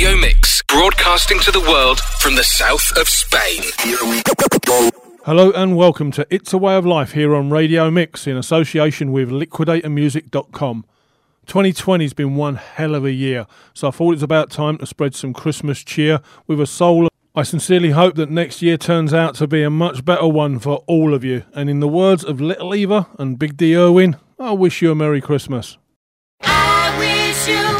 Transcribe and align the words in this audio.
Radio 0.00 0.16
Mix, 0.16 0.62
broadcasting 0.62 1.38
to 1.40 1.50
the 1.50 1.60
world 1.60 2.00
from 2.20 2.34
the 2.34 2.42
south 2.42 2.90
of 2.96 3.06
Spain. 3.06 3.62
Hello 5.26 5.50
and 5.50 5.76
welcome 5.76 6.10
to 6.12 6.26
It's 6.30 6.54
a 6.54 6.58
Way 6.58 6.76
of 6.76 6.86
Life 6.86 7.12
here 7.12 7.34
on 7.34 7.50
Radio 7.50 7.90
Mix 7.90 8.26
in 8.26 8.34
association 8.38 9.12
with 9.12 9.28
LiquidatorMusic.com. 9.28 10.86
2020 11.44 12.04
has 12.06 12.14
been 12.14 12.34
one 12.34 12.54
hell 12.54 12.94
of 12.94 13.04
a 13.04 13.12
year, 13.12 13.46
so 13.74 13.88
I 13.88 13.90
thought 13.90 14.14
it's 14.14 14.22
about 14.22 14.50
time 14.50 14.78
to 14.78 14.86
spread 14.86 15.14
some 15.14 15.34
Christmas 15.34 15.84
cheer 15.84 16.20
with 16.46 16.62
a 16.62 16.66
soul. 16.66 17.08
I 17.34 17.42
sincerely 17.42 17.90
hope 17.90 18.14
that 18.14 18.30
next 18.30 18.62
year 18.62 18.78
turns 18.78 19.12
out 19.12 19.34
to 19.34 19.46
be 19.46 19.62
a 19.62 19.68
much 19.68 20.06
better 20.06 20.28
one 20.28 20.60
for 20.60 20.76
all 20.86 21.12
of 21.12 21.24
you. 21.24 21.42
And 21.52 21.68
in 21.68 21.80
the 21.80 21.88
words 21.88 22.24
of 22.24 22.40
Little 22.40 22.74
Eva 22.74 23.06
and 23.18 23.38
Big 23.38 23.58
Dee 23.58 23.76
Irwin, 23.76 24.16
I 24.38 24.52
wish 24.52 24.80
you 24.80 24.92
a 24.92 24.94
Merry 24.94 25.20
Christmas. 25.20 25.76
I 26.40 26.96
wish 26.98 27.46
you 27.48 27.79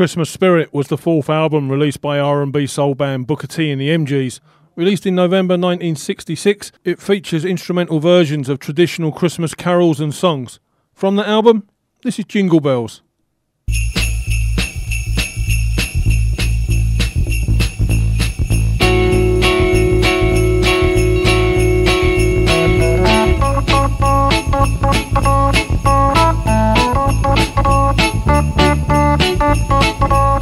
Christmas 0.00 0.30
Spirit 0.30 0.72
was 0.72 0.88
the 0.88 0.96
fourth 0.96 1.28
album 1.28 1.70
released 1.70 2.00
by 2.00 2.18
R&B 2.18 2.66
soul 2.68 2.94
band 2.94 3.26
Booker 3.26 3.46
T 3.46 3.70
and 3.70 3.78
the 3.78 3.90
MGs. 3.90 4.40
Released 4.74 5.04
in 5.04 5.14
November 5.14 5.58
1966, 5.58 6.72
it 6.84 6.98
features 6.98 7.44
instrumental 7.44 8.00
versions 8.00 8.48
of 8.48 8.58
traditional 8.58 9.12
Christmas 9.12 9.54
carols 9.54 10.00
and 10.00 10.14
songs. 10.14 10.58
From 10.94 11.16
the 11.16 11.28
album, 11.28 11.68
this 12.02 12.18
is 12.18 12.24
Jingle 12.24 12.60
Bells. 12.60 13.02
Thank 28.32 28.54
you. 28.54 28.59
Thank 29.20 30.40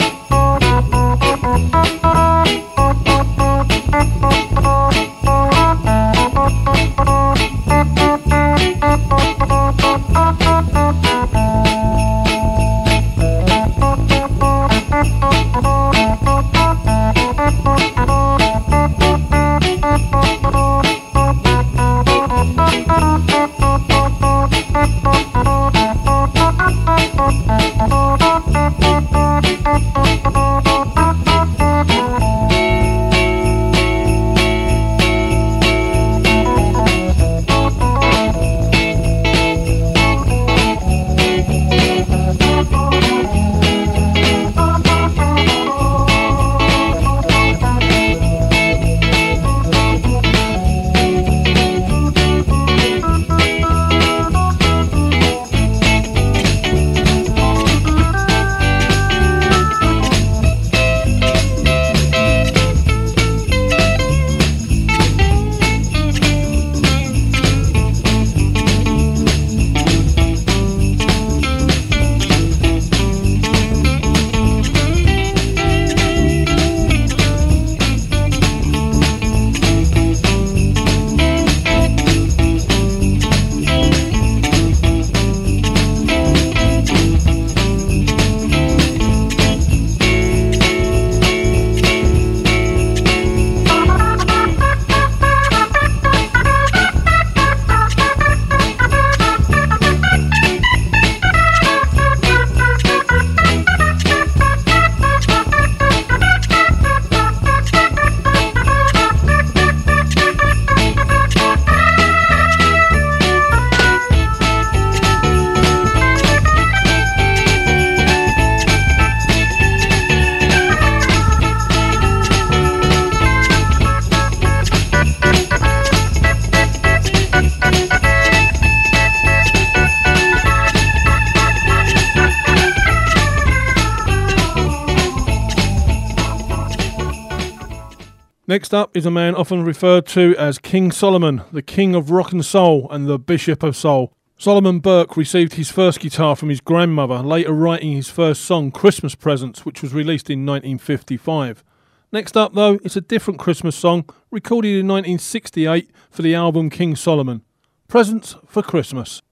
Next 138.68 138.74
up 138.74 138.94
is 138.94 139.06
a 139.06 139.10
man 139.10 139.34
often 139.34 139.64
referred 139.64 140.04
to 140.08 140.36
as 140.36 140.58
King 140.58 140.92
Solomon, 140.92 141.40
the 141.50 141.62
King 141.62 141.94
of 141.94 142.10
Rock 142.10 142.32
and 142.32 142.44
Soul 142.44 142.86
and 142.90 143.06
the 143.06 143.18
Bishop 143.18 143.62
of 143.62 143.74
Soul. 143.74 144.12
Solomon 144.36 144.78
Burke 144.78 145.16
received 145.16 145.54
his 145.54 145.70
first 145.70 146.00
guitar 146.00 146.36
from 146.36 146.50
his 146.50 146.60
grandmother, 146.60 147.20
later 147.20 147.54
writing 147.54 147.92
his 147.92 148.10
first 148.10 148.42
song, 148.42 148.70
Christmas 148.70 149.14
Presents, 149.14 149.64
which 149.64 149.80
was 149.80 149.94
released 149.94 150.28
in 150.28 150.44
1955. 150.44 151.64
Next 152.12 152.36
up, 152.36 152.52
though, 152.52 152.78
it's 152.84 152.94
a 152.94 153.00
different 153.00 153.40
Christmas 153.40 153.74
song 153.74 154.04
recorded 154.30 154.72
in 154.78 154.86
1968 154.86 155.90
for 156.10 156.20
the 156.20 156.34
album 156.34 156.68
King 156.68 156.94
Solomon 156.94 157.40
Presents 157.88 158.36
for 158.46 158.62
Christmas. 158.62 159.22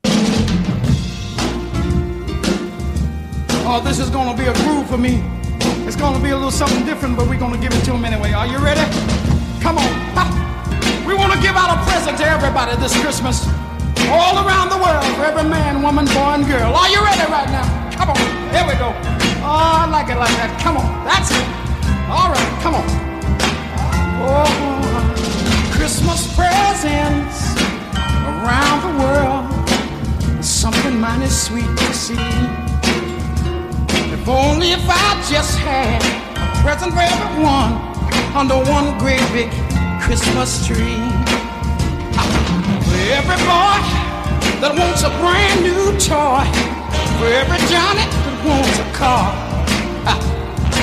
Oh, 3.69 3.83
this 3.85 3.99
is 3.99 4.09
gonna 4.09 4.35
be 4.35 4.45
a 4.49 4.55
groove 4.55 4.89
for 4.89 4.97
me. 4.97 5.23
It's 5.87 5.95
gonna 5.95 6.23
be 6.25 6.31
a 6.31 6.37
little 6.37 6.51
something 6.51 6.87
different, 6.87 7.19
but 7.19 7.29
we're 7.29 7.39
gonna 7.39 7.61
give 7.61 7.75
it 7.75 7.85
to 7.85 7.93
him 7.93 8.07
anyway. 8.07 8.33
Are 8.33 8.47
you 8.47 8.57
ready? 8.57 9.26
Come 9.67 9.79
on. 9.79 11.05
We 11.05 11.15
wanna 11.17 11.43
give 11.43 11.57
out 11.57 11.75
a 11.75 11.83
present 11.91 12.17
to 12.19 12.25
everybody 12.25 12.77
this 12.77 12.95
Christmas. 13.03 13.49
All 14.09 14.47
around 14.47 14.69
the 14.69 14.79
world, 14.79 15.05
for 15.17 15.25
every 15.25 15.43
man, 15.43 15.83
woman, 15.83 16.05
boy, 16.07 16.39
and 16.39 16.47
girl. 16.47 16.73
Are 16.73 16.89
you 16.89 17.03
ready 17.03 17.27
right 17.29 17.51
now? 17.51 17.67
Come 17.99 18.11
on. 18.11 18.17
Here 18.55 18.63
we 18.63 18.75
go. 18.79 18.95
Oh, 19.43 19.83
I 19.83 19.89
like 19.91 20.09
it 20.09 20.19
like 20.19 20.31
that. 20.39 20.55
Come 20.63 20.77
on. 20.77 20.87
That's 21.05 21.33
it. 21.35 21.47
All 22.07 22.31
right, 22.31 22.53
come 22.63 22.77
on. 22.79 22.87
Oh, 24.23 24.47
Christmas 25.73 26.33
presents 26.39 27.59
around 28.23 28.79
the 28.87 28.95
world. 29.03 30.45
Something 30.45 31.01
mighty 31.01 31.27
sweet 31.27 31.67
to 31.67 31.93
see. 31.93 32.15
If 34.15 34.29
only 34.29 34.71
if 34.71 34.87
I 34.89 35.27
just 35.29 35.59
had 35.59 36.01
a 36.37 36.63
present 36.63 36.93
for 36.93 37.01
everyone 37.01 37.86
under 38.37 38.57
one 38.71 38.99
great 38.99 39.25
big 39.33 39.51
Christmas 39.99 40.67
tree. 40.67 41.01
For 42.85 43.01
every 43.17 43.41
boy 43.49 43.81
that 44.61 44.77
wants 44.77 45.03
a 45.09 45.11
brand 45.25 45.65
new 45.65 45.97
toy. 45.97 46.45
For 47.17 47.33
every 47.33 47.57
Johnny 47.73 48.05
that 48.05 48.37
wants 48.45 48.77
a 48.77 48.89
car. 48.93 49.33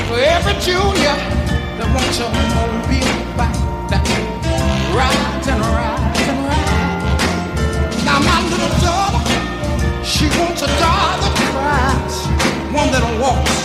For 0.10 0.18
every 0.18 0.58
Junior 0.66 1.14
that 1.78 1.90
wants 1.94 2.18
a 2.18 2.28
mobile 2.34 3.22
bike 3.38 3.62
that 3.94 4.02
rides 4.98 5.46
and 5.46 5.62
rides 5.78 6.26
and 6.34 6.40
rides. 6.50 8.02
Now 8.02 8.18
my 8.18 8.40
little 8.50 8.74
daughter, 8.82 9.22
she 10.02 10.26
wants 10.42 10.66
a 10.66 10.70
doll 10.82 11.22
that 11.22 11.34
cries 11.54 12.18
one 12.74 12.90
that 12.90 13.06
walks 13.22 13.58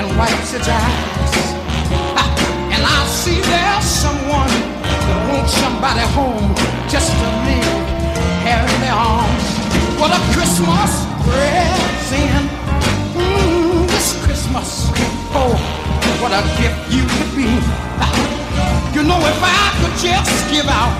and 0.00 0.16
wipes 0.16 0.54
its 0.54 0.66
eyes. 0.66 1.47
I 2.88 3.06
see 3.06 3.38
there's 3.44 3.84
someone 3.84 4.52
that 4.80 5.20
wants 5.28 5.52
somebody 5.60 6.04
home 6.16 6.48
just 6.88 7.12
to 7.12 7.28
live 7.44 7.76
here 8.44 8.64
in 8.64 8.78
their 8.80 8.96
arms. 8.96 9.44
What 10.00 10.10
a 10.16 10.20
Christmas 10.32 10.90
present. 11.28 12.48
Mm, 13.12 13.84
this 13.92 14.16
Christmas. 14.24 14.88
Oh, 15.36 15.52
what 16.24 16.32
a 16.32 16.42
gift 16.56 16.80
you 16.88 17.04
could 17.04 17.32
be. 17.36 17.50
You 18.96 19.04
know, 19.04 19.20
if 19.20 19.38
I 19.44 19.70
could 19.78 19.94
just 20.02 20.50
give 20.50 20.66
out 20.66 20.90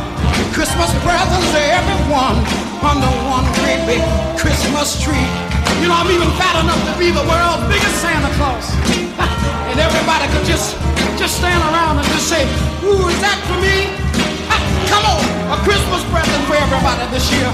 Christmas 0.53 0.91
presents 1.03 1.51
to 1.51 1.59
everyone 1.59 2.37
under 2.85 3.11
one 3.27 3.43
great 3.59 3.83
big 3.87 4.03
Christmas 4.39 5.03
tree. 5.03 5.27
You 5.83 5.89
know, 5.89 5.99
I'm 5.99 6.11
even 6.11 6.31
fat 6.39 6.63
enough 6.63 6.79
to 6.87 6.95
be 6.99 7.11
the 7.11 7.25
world's 7.27 7.67
biggest 7.67 7.97
Santa 7.99 8.31
Claus. 8.39 8.71
and 9.71 9.81
everybody 9.81 10.27
could 10.31 10.47
just 10.47 10.77
just 11.19 11.43
stand 11.43 11.59
around 11.75 11.99
and 11.99 12.07
just 12.15 12.31
say, 12.31 12.47
Ooh, 12.87 13.11
is 13.11 13.19
that 13.19 13.43
for 13.51 13.59
me? 13.59 13.91
come 14.87 15.03
on, 15.03 15.23
a 15.51 15.59
Christmas 15.67 16.01
present 16.15 16.41
for 16.47 16.55
everybody 16.55 17.03
this 17.11 17.27
year. 17.35 17.51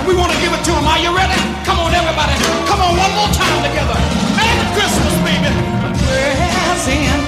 And 0.00 0.08
we 0.08 0.16
want 0.16 0.32
to 0.32 0.38
give 0.40 0.50
it 0.50 0.64
to 0.64 0.72
them. 0.72 0.88
Are 0.88 0.96
you 0.96 1.12
ready? 1.12 1.36
Come 1.68 1.76
on, 1.76 1.92
everybody. 1.92 2.32
Come 2.64 2.80
on, 2.80 2.96
one 2.96 3.12
more 3.12 3.28
time 3.36 3.60
together. 3.68 3.94
Merry 4.32 4.64
Christmas, 4.72 5.14
baby. 5.28 5.52
A 5.52 5.92
present 6.72 7.20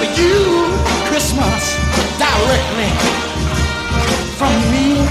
for 0.00 0.08
you, 0.16 0.72
Christmas, 1.12 1.76
directly 2.16 2.90
from 4.40 4.56
me. 4.72 5.04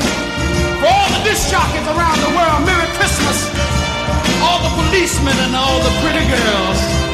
For 0.82 0.90
all 0.90 1.10
the 1.14 1.22
disc 1.22 1.54
jockeys 1.54 1.86
around 1.86 2.18
the 2.26 2.34
world, 2.34 2.66
Merry 2.66 2.90
Christmas 2.98 3.46
all 4.42 4.60
the 4.62 4.74
policemen 4.74 5.38
and 5.46 5.56
all 5.56 5.80
the 5.86 5.94
pretty 6.02 6.26
girls. 6.28 7.05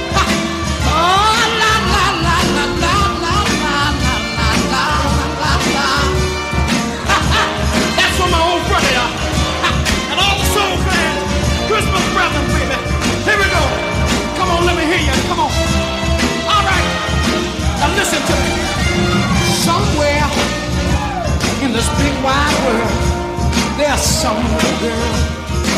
Some 24.22 24.38
little 24.38 24.78
girl 24.86 25.14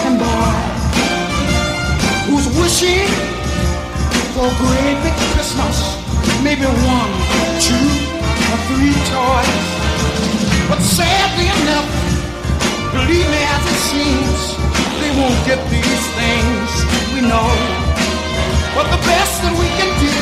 and 0.03 0.19
boy 0.19 0.55
who's 2.27 2.43
wishing 2.59 3.07
for 4.35 4.51
a 4.51 4.55
great 4.59 4.99
big 4.99 5.15
Christmas. 5.31 5.95
Maybe 6.43 6.67
one, 6.67 7.13
two, 7.63 7.87
or 8.51 8.59
three 8.67 8.91
toys. 9.15 9.63
But 10.67 10.83
sadly 10.83 11.47
enough, 11.63 11.87
believe 12.91 13.23
me 13.31 13.41
as 13.55 13.63
it 13.63 13.79
seems, 13.87 14.39
they 14.99 15.11
won't 15.15 15.39
get 15.47 15.63
these 15.71 16.03
things 16.19 16.67
we 17.15 17.23
know. 17.23 17.47
But 18.75 18.91
the 18.91 18.99
best 19.07 19.39
that 19.47 19.55
we 19.55 19.71
can 19.79 19.91
do 20.03 20.19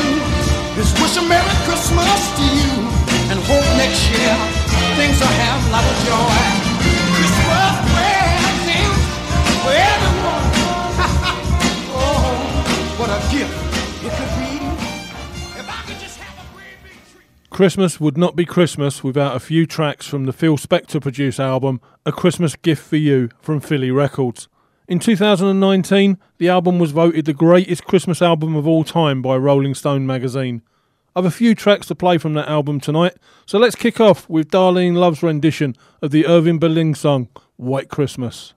is 0.78 0.94
wish 1.02 1.18
a 1.18 1.26
Merry 1.26 1.56
Christmas 1.66 2.20
to 2.38 2.44
you 2.46 2.86
and 3.34 3.42
hope 3.50 3.66
next 3.82 4.06
year 4.14 4.34
things 4.94 5.18
will 5.18 5.36
have 5.42 5.58
a 5.66 5.70
lot 5.74 5.82
of 5.82 5.96
joy. 6.06 6.71
Christmas 17.52 18.00
would 18.00 18.16
not 18.16 18.34
be 18.34 18.44
Christmas 18.44 19.04
without 19.04 19.36
a 19.36 19.40
few 19.40 19.66
tracks 19.66 20.06
from 20.06 20.24
the 20.24 20.32
Phil 20.32 20.56
Spector 20.56 21.00
produced 21.00 21.38
album 21.38 21.80
A 22.06 22.10
Christmas 22.10 22.56
Gift 22.56 22.82
for 22.82 22.96
You 22.96 23.28
from 23.40 23.60
Philles 23.60 23.92
Records. 23.92 24.48
In 24.88 24.98
2019, 24.98 26.18
the 26.38 26.48
album 26.48 26.78
was 26.78 26.92
voted 26.92 27.26
the 27.26 27.34
greatest 27.34 27.84
Christmas 27.84 28.22
album 28.22 28.56
of 28.56 28.66
all 28.66 28.84
time 28.84 29.22
by 29.22 29.36
Rolling 29.36 29.74
Stone 29.74 30.06
magazine. 30.06 30.62
I've 31.14 31.26
a 31.26 31.30
few 31.30 31.54
tracks 31.54 31.86
to 31.88 31.94
play 31.94 32.18
from 32.18 32.32
that 32.34 32.48
album 32.48 32.80
tonight, 32.80 33.14
so 33.44 33.58
let's 33.58 33.76
kick 33.76 34.00
off 34.00 34.28
with 34.30 34.50
Darlene 34.50 34.96
Love's 34.96 35.22
rendition 35.22 35.76
of 36.00 36.10
the 36.10 36.26
Irving 36.26 36.58
Berlin 36.58 36.94
song 36.94 37.28
White 37.56 37.90
Christmas. 37.90 38.54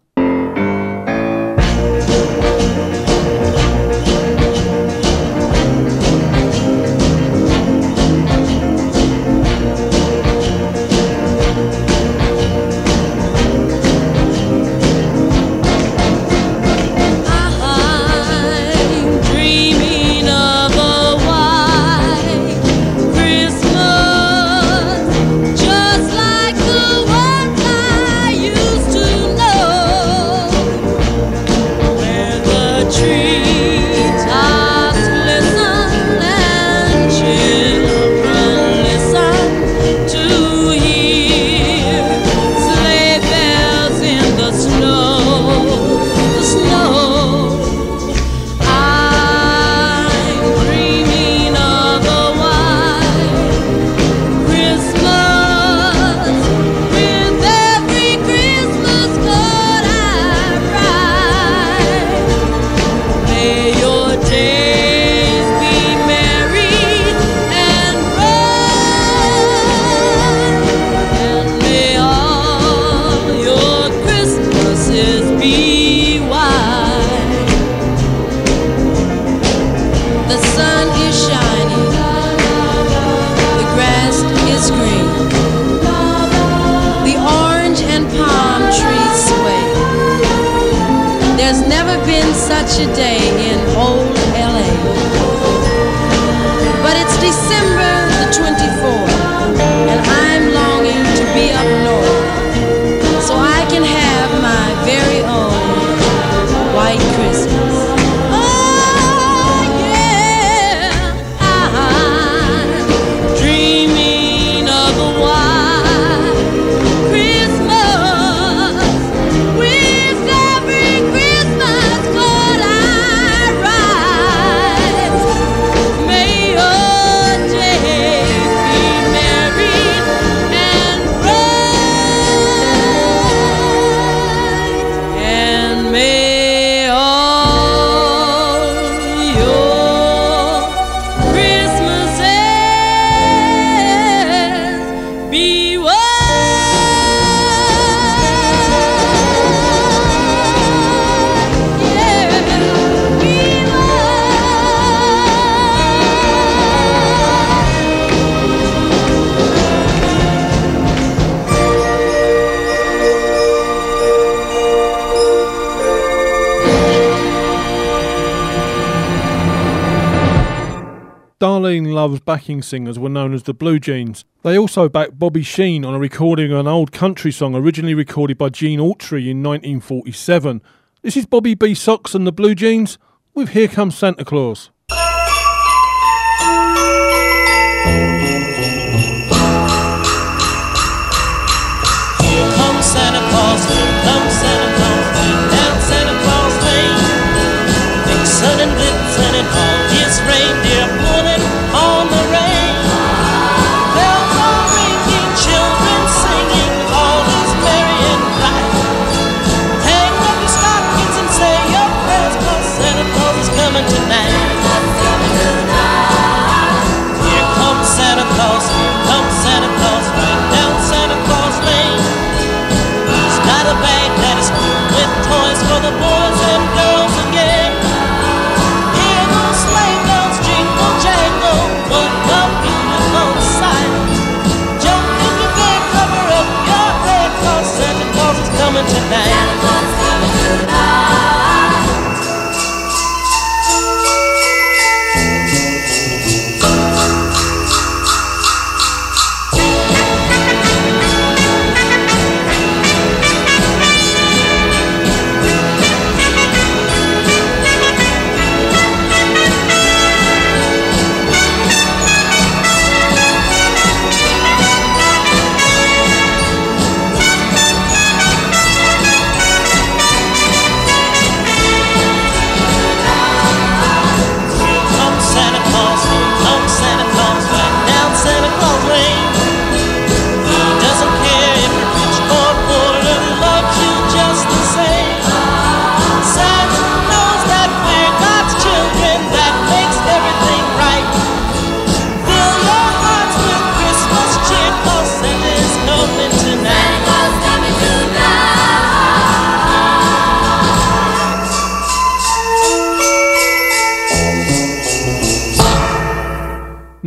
Love's 172.05 172.19
backing 172.19 172.61
singers 172.61 172.99
were 172.99 173.09
known 173.09 173.33
as 173.33 173.41
the 173.41 173.53
Blue 173.55 173.79
Jeans. 173.79 174.25
They 174.43 174.59
also 174.59 174.87
backed 174.87 175.17
Bobby 175.17 175.41
Sheen 175.41 175.83
on 175.83 175.95
a 175.95 175.99
recording 175.99 176.51
of 176.51 176.59
an 176.59 176.67
old 176.67 176.91
country 176.91 177.31
song 177.31 177.55
originally 177.55 177.95
recorded 177.95 178.37
by 178.37 178.49
Gene 178.49 178.77
Autry 178.77 179.27
in 179.27 179.41
1947. 179.41 180.61
This 181.01 181.17
is 181.17 181.25
Bobby 181.25 181.55
B. 181.55 181.73
Soxx 181.73 182.13
and 182.13 182.27
the 182.27 182.31
Blue 182.31 182.53
Jeans 182.53 182.99
with 183.33 183.49
Here 183.49 183.67
Comes 183.67 183.97
Santa 183.97 184.23
Claus. 184.23 184.69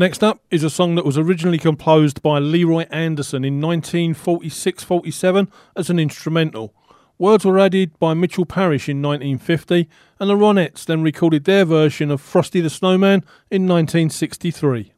Next 0.08 0.24
up 0.24 0.40
is 0.50 0.64
a 0.64 0.70
song 0.70 0.94
that 0.94 1.04
was 1.04 1.18
originally 1.18 1.58
composed 1.58 2.22
by 2.22 2.38
Leroy 2.38 2.86
Anderson 2.90 3.44
in 3.44 3.60
1946 3.60 4.82
47 4.82 5.52
as 5.76 5.90
an 5.90 5.98
instrumental. 5.98 6.74
Words 7.18 7.44
were 7.44 7.58
added 7.58 7.98
by 7.98 8.14
Mitchell 8.14 8.46
Parish 8.46 8.88
in 8.88 9.02
1950, 9.02 9.86
and 10.18 10.30
the 10.30 10.34
Ronettes 10.34 10.86
then 10.86 11.02
recorded 11.02 11.44
their 11.44 11.66
version 11.66 12.10
of 12.10 12.22
Frosty 12.22 12.62
the 12.62 12.70
Snowman 12.70 13.22
in 13.50 13.68
1963. 13.68 14.94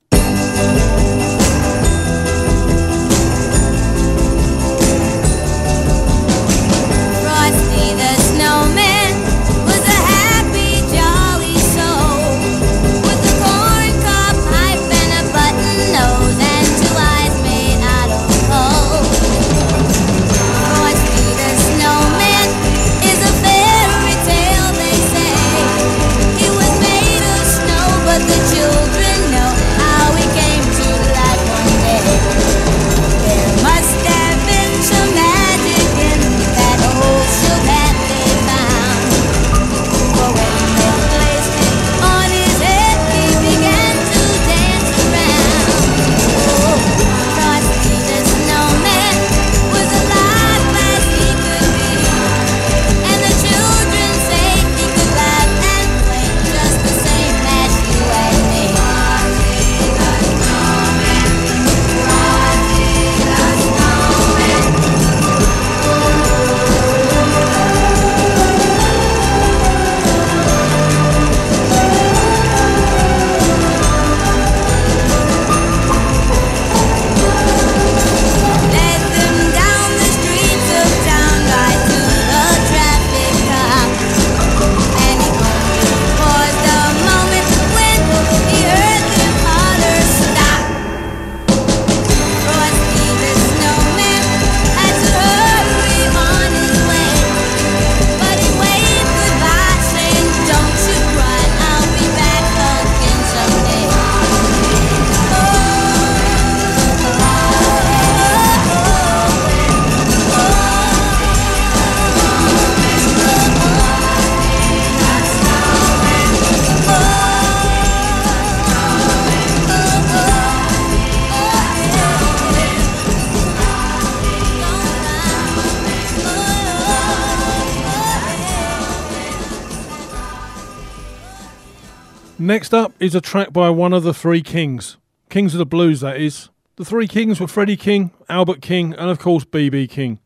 Next 132.51 132.75
up 132.75 132.93
is 132.99 133.15
a 133.15 133.21
track 133.21 133.53
by 133.53 133.71
one 133.71 133.93
of 133.93 134.03
the 134.03 134.13
three 134.13 134.43
kings. 134.43 134.97
Kings 135.29 135.55
of 135.55 135.59
the 135.59 135.65
blues, 135.65 136.01
that 136.01 136.21
is. 136.21 136.49
The 136.75 136.85
three 136.85 137.07
kings 137.07 137.39
were 137.39 137.47
Freddie 137.47 137.77
King, 137.77 138.11
Albert 138.29 138.61
King, 138.61 138.93
and 138.95 139.09
of 139.09 139.21
course 139.21 139.45
B.B. 139.45 139.87
King. 139.87 140.19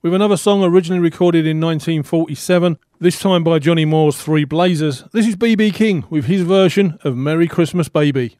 With 0.00 0.14
another 0.14 0.36
song 0.36 0.62
originally 0.62 1.00
recorded 1.00 1.44
in 1.44 1.60
1947, 1.60 2.78
this 3.00 3.18
time 3.18 3.42
by 3.42 3.58
Johnny 3.58 3.84
Moore's 3.84 4.16
Three 4.16 4.44
Blazers, 4.44 5.02
this 5.12 5.26
is 5.26 5.34
B.B. 5.34 5.72
King 5.72 6.04
with 6.08 6.26
his 6.26 6.42
version 6.42 7.00
of 7.02 7.16
Merry 7.16 7.48
Christmas 7.48 7.88
Baby. 7.88 8.38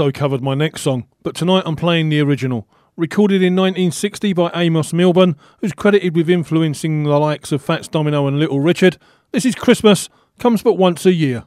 Also 0.00 0.10
covered 0.10 0.40
my 0.40 0.54
next 0.54 0.80
song, 0.80 1.06
but 1.22 1.34
tonight 1.34 1.62
I'm 1.66 1.76
playing 1.76 2.08
the 2.08 2.20
original. 2.20 2.66
Recorded 2.96 3.42
in 3.42 3.54
1960 3.54 4.32
by 4.32 4.50
Amos 4.54 4.94
Milburn, 4.94 5.36
who's 5.58 5.74
credited 5.74 6.16
with 6.16 6.30
influencing 6.30 7.02
the 7.02 7.18
likes 7.18 7.52
of 7.52 7.60
Fats 7.60 7.86
Domino 7.86 8.26
and 8.26 8.38
Little 8.38 8.60
Richard. 8.60 8.96
This 9.32 9.44
is 9.44 9.54
Christmas, 9.54 10.08
comes 10.38 10.62
but 10.62 10.78
once 10.78 11.04
a 11.04 11.12
year. 11.12 11.44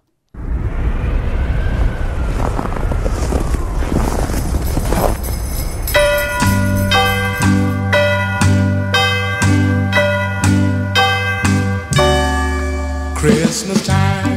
Christmas 13.15 13.87
time 13.87 14.35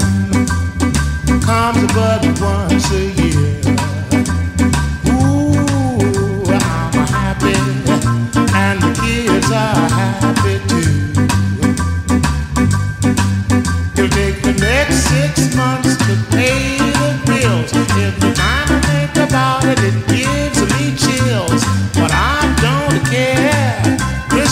comes 1.43 1.93
but 1.93 2.41
once 2.41 2.91
a 2.93 2.99
year. 2.99 3.16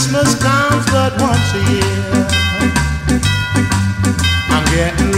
Christmas 0.04 0.34
comes 0.34 0.84
but 0.90 1.18
once 1.18 1.54
a 1.54 1.62
year. 1.72 2.26
I'm 4.50 4.64
getting 4.66 5.13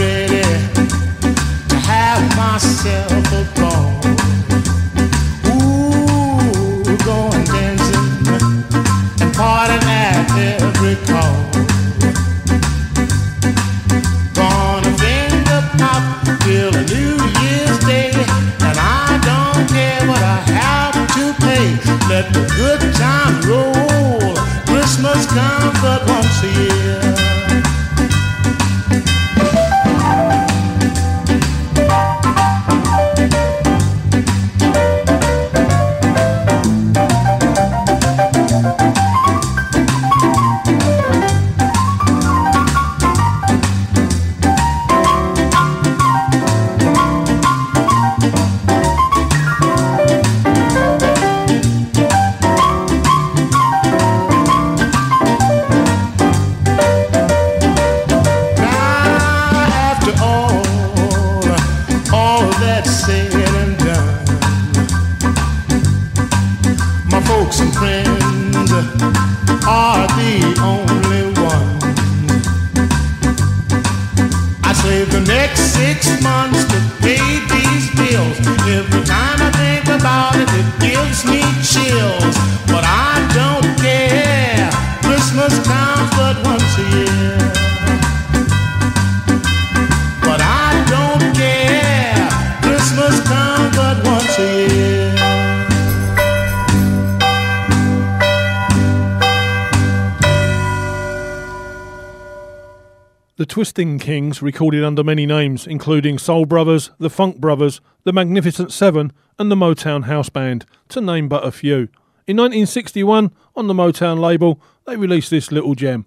Kings 104.07 104.41
recorded 104.41 104.85
under 104.85 105.03
many 105.03 105.25
names, 105.25 105.67
including 105.67 106.17
Soul 106.17 106.45
Brothers, 106.45 106.91
the 106.97 107.09
Funk 107.09 107.41
Brothers, 107.41 107.81
the 108.05 108.13
Magnificent 108.13 108.71
Seven, 108.71 109.11
and 109.37 109.51
the 109.51 109.55
Motown 109.55 110.05
House 110.05 110.29
Band, 110.29 110.65
to 110.87 111.01
name 111.01 111.27
but 111.27 111.45
a 111.45 111.51
few. 111.51 111.89
In 112.25 112.37
1961, 112.37 113.33
on 113.53 113.67
the 113.67 113.73
Motown 113.73 114.17
label, 114.17 114.61
they 114.85 114.95
released 114.95 115.29
this 115.29 115.51
little 115.51 115.75
gem 115.75 116.05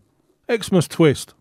Xmas 0.51 0.89
Twist. 0.89 1.35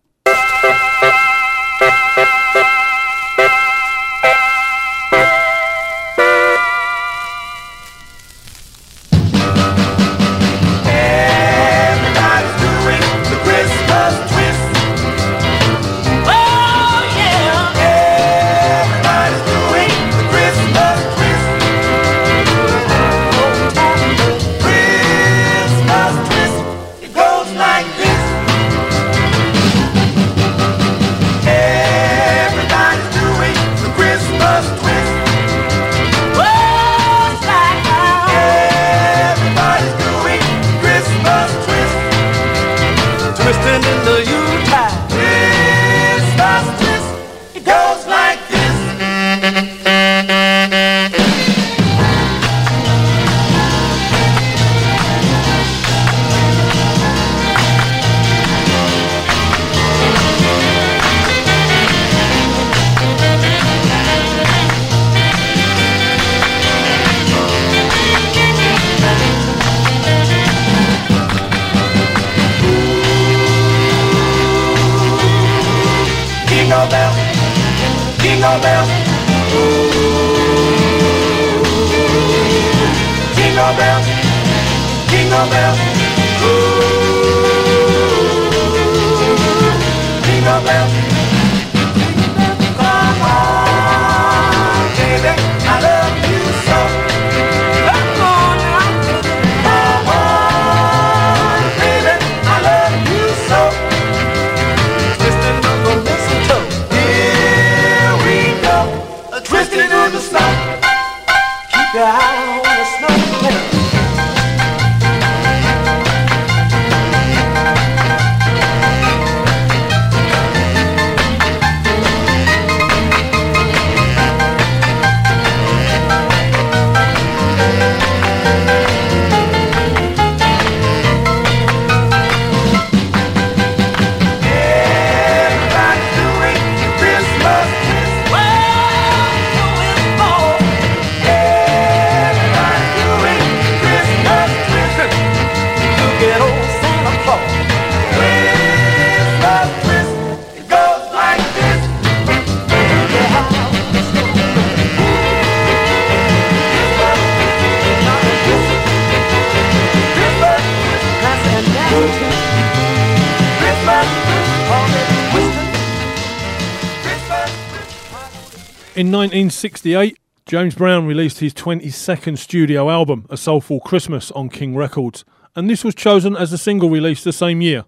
1968, 169.50 170.20
James 170.46 170.76
Brown 170.76 171.08
released 171.08 171.40
his 171.40 171.56
22nd 171.56 172.38
studio 172.38 172.88
album, 172.88 173.26
A 173.32 173.36
Soulful 173.36 173.80
Christmas, 173.80 174.30
on 174.32 174.48
King 174.48 174.76
Records, 174.76 175.26
and 175.56 175.68
this 175.68 175.84
was 175.84 175.96
chosen 175.96 176.36
as 176.36 176.54
a 176.54 176.58
single 176.58 176.92
release 176.92 177.24
the 177.24 177.34
same 177.34 177.60
year. 177.60 177.86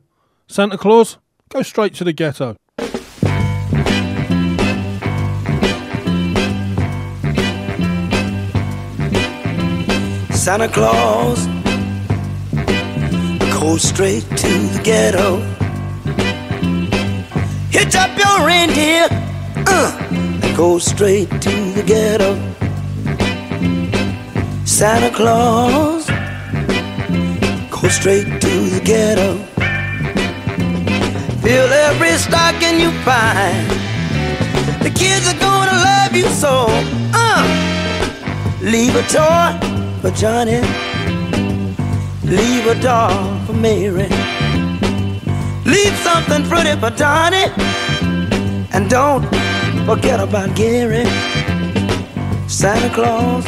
Santa 0.48 0.76
Claus, 0.76 1.20
go 1.50 1.62
straight 1.62 1.94
to 1.94 2.04
the 2.04 2.14
ghetto. 2.14 2.56
Santa 10.34 10.68
Claus, 10.68 11.46
go 13.54 13.78
straight 13.78 14.24
to 14.24 14.48
the 14.48 14.82
ghetto. 14.84 15.38
Hitch 17.70 17.96
up 17.96 18.18
your 18.18 18.48
reindeer. 18.48 19.08
Uh 19.68 20.31
go 20.56 20.78
straight 20.80 21.30
to 21.42 21.72
the 21.74 21.84
ghetto. 21.86 22.36
Santa 24.66 25.10
Claus, 25.16 26.08
go 27.70 27.88
straight 27.90 28.42
to 28.42 28.54
the 28.70 28.82
ghetto. 28.84 29.38
Fill 31.42 31.72
every 31.88 32.12
stocking 32.18 32.80
you 32.80 32.92
find. 33.04 33.68
The 34.84 34.92
kids 34.94 35.28
are 35.28 35.40
gonna 35.40 35.78
love 35.90 36.16
you 36.16 36.28
so. 36.28 36.66
Uh, 37.14 37.44
leave 38.62 38.96
a 38.96 39.04
toy 39.04 39.58
for 40.02 40.12
Johnny. 40.12 40.62
Leave 42.24 42.66
a 42.68 42.76
doll 42.82 43.46
for 43.46 43.54
Mary. 43.54 44.10
Leave 45.66 45.96
something 45.98 46.44
pretty 46.50 46.80
for 46.80 46.90
Donnie. 46.92 47.52
And 48.74 48.90
don't 48.90 49.24
forget 49.86 50.20
about 50.20 50.56
Gary. 50.56 51.06
Santa 52.48 52.90
Claus 52.94 53.46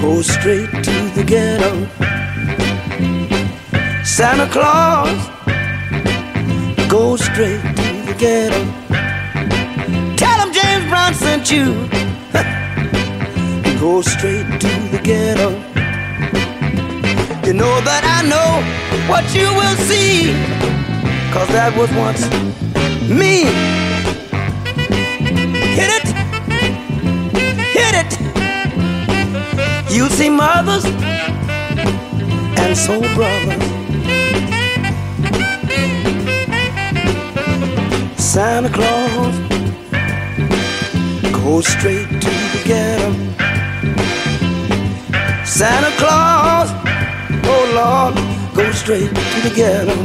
go 0.00 0.22
straight 0.22 0.70
to 0.84 0.94
the 1.14 1.24
ghetto. 1.26 1.72
Santa 4.04 4.46
Claus 4.52 5.18
go 6.88 7.16
straight 7.16 7.60
to 7.60 7.88
the 8.06 8.14
ghetto. 8.18 8.62
Tell 10.16 10.38
him 10.46 10.52
James 10.52 10.88
Brown 10.88 11.14
sent 11.14 11.50
you. 11.50 11.72
go 13.80 14.02
straight 14.02 14.60
to 14.60 14.68
the 14.92 15.00
ghetto. 15.02 15.50
You 17.46 17.54
know 17.54 17.80
that 17.82 18.02
I 18.04 18.22
know 18.28 18.50
what 19.10 19.24
you 19.34 19.48
will 19.58 19.76
see. 19.88 20.32
Cause 21.32 21.48
that 21.48 21.76
was 21.76 21.90
once 21.92 22.22
me. 23.08 23.85
You 29.96 30.10
see 30.10 30.28
mothers 30.28 30.84
and 32.60 32.76
soul 32.76 33.00
brothers. 33.14 33.62
Santa 38.20 38.68
Claus 38.68 39.34
go 41.32 41.62
straight 41.62 42.08
to 42.08 42.30
the 42.52 42.62
ghetto. 42.66 43.10
Santa 45.46 45.90
Claus, 45.96 46.68
oh 47.46 47.64
Lord, 47.80 48.14
go 48.54 48.70
straight 48.72 49.08
to 49.08 49.40
the 49.48 49.52
ghetto. 49.54 49.96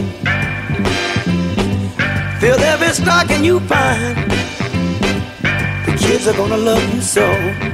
Fill 2.39 2.59
every 2.61 2.93
stocking 2.93 3.43
you 3.43 3.59
find. 3.59 4.15
The 5.85 5.97
kids 5.99 6.29
are 6.29 6.37
gonna 6.37 6.55
love 6.55 6.95
you 6.95 7.01
so. 7.01 7.70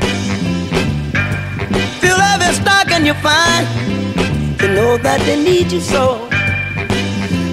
Stocking 2.97 3.05
you 3.05 3.13
find. 3.21 3.67
You 4.61 4.67
know 4.69 4.97
that 4.97 5.21
they 5.25 5.41
need 5.41 5.71
you 5.71 5.79
so. 5.79 6.27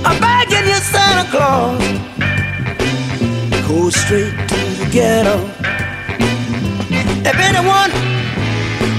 I'm 0.04 0.20
begging 0.20 0.68
you, 0.68 0.80
Santa 0.80 1.28
Claus. 1.30 1.80
Go 3.68 3.90
straight 3.90 4.32
to 4.48 4.56
the 4.78 4.88
ghetto. 4.90 5.36
If 7.26 7.36
anyone 7.36 7.90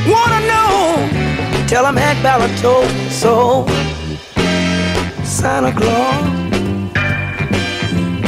wanna 0.07 0.41
know, 0.47 1.67
tell 1.67 1.83
them 1.83 1.97
Hank 1.97 2.21
Ballard 2.23 2.55
told 2.57 2.89
so. 3.11 3.65
Santa 5.23 5.71
Claus 5.71 6.25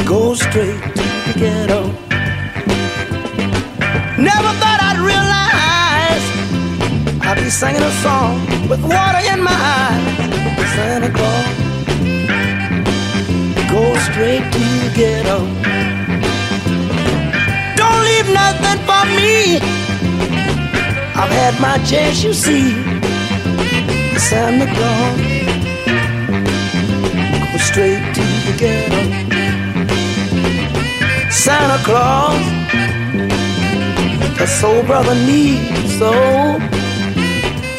go 0.06 0.34
straight 0.34 0.82
to 0.94 1.02
the 1.26 1.34
ghetto. 1.36 2.07
Be 7.38 7.50
singing 7.50 7.82
a 7.82 7.90
song 8.02 8.34
with 8.68 8.82
water 8.82 9.22
in 9.32 9.42
my 9.42 9.54
eyes. 9.54 10.02
Santa 10.74 11.10
Claus, 11.10 11.54
go 13.70 13.82
straight 14.08 14.44
to 14.52 14.64
the 14.82 14.90
ghetto. 14.94 15.38
Don't 17.76 18.02
leave 18.08 18.28
nothing 18.42 18.78
for 18.88 19.04
me. 19.18 19.60
I've 21.20 21.32
had 21.40 21.54
my 21.60 21.78
chance, 21.84 22.22
you 22.22 22.34
see. 22.34 22.72
Santa 24.18 24.66
Claus, 24.74 25.18
go 27.52 27.58
straight 27.58 28.04
to 28.16 28.24
the 28.46 28.54
ghetto. 28.62 29.00
Santa 31.30 31.78
Claus, 31.84 32.44
the 34.38 34.46
soul 34.46 34.82
brother 34.82 35.14
needs 35.14 35.98
so. 35.98 36.12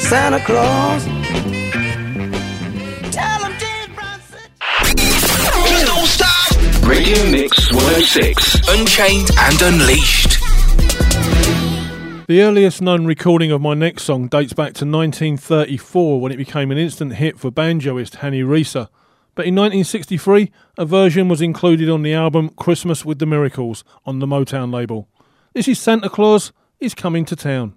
Santa 0.10 0.40
Claus, 0.40 1.06
tell 3.14 3.44
him 3.44 3.54
James 3.60 3.96
Brown 3.96 4.20
said. 4.22 4.50
Don't 5.86 6.08
stop! 6.08 6.90
Radio 6.90 7.30
Mix 7.30 7.72
106. 7.72 8.56
Unchained 8.70 9.30
and 9.38 9.62
Unleashed. 9.62 10.40
The 12.28 12.42
earliest 12.42 12.82
known 12.82 13.06
recording 13.06 13.52
of 13.52 13.62
my 13.62 13.76
next 13.76 14.02
song 14.02 14.28
dates 14.28 14.54
back 14.54 14.74
to 14.74 14.86
1934 14.86 16.20
when 16.20 16.32
it 16.32 16.38
became 16.38 16.72
an 16.72 16.80
instant 16.80 17.18
hit 17.18 17.38
for 17.38 17.52
banjoist 17.52 18.16
Harry 18.16 18.40
Reser. 18.40 18.88
But 19.36 19.46
in 19.46 19.54
1963, 19.54 20.52
a 20.80 20.86
version 20.88 21.28
was 21.28 21.40
included 21.40 21.88
on 21.88 22.02
the 22.02 22.16
album 22.16 22.50
Christmas 22.50 23.06
with 23.06 23.20
the 23.20 23.28
Miracles 23.28 23.84
on 24.08 24.18
the 24.18 24.26
Motown 24.26 24.74
label. 24.74 25.08
This 25.54 25.68
is 25.68 25.78
Santa 25.78 26.10
Claus 26.10 26.52
is 26.80 26.96
Coming 26.96 27.26
to 27.26 27.36
Town. 27.36 27.76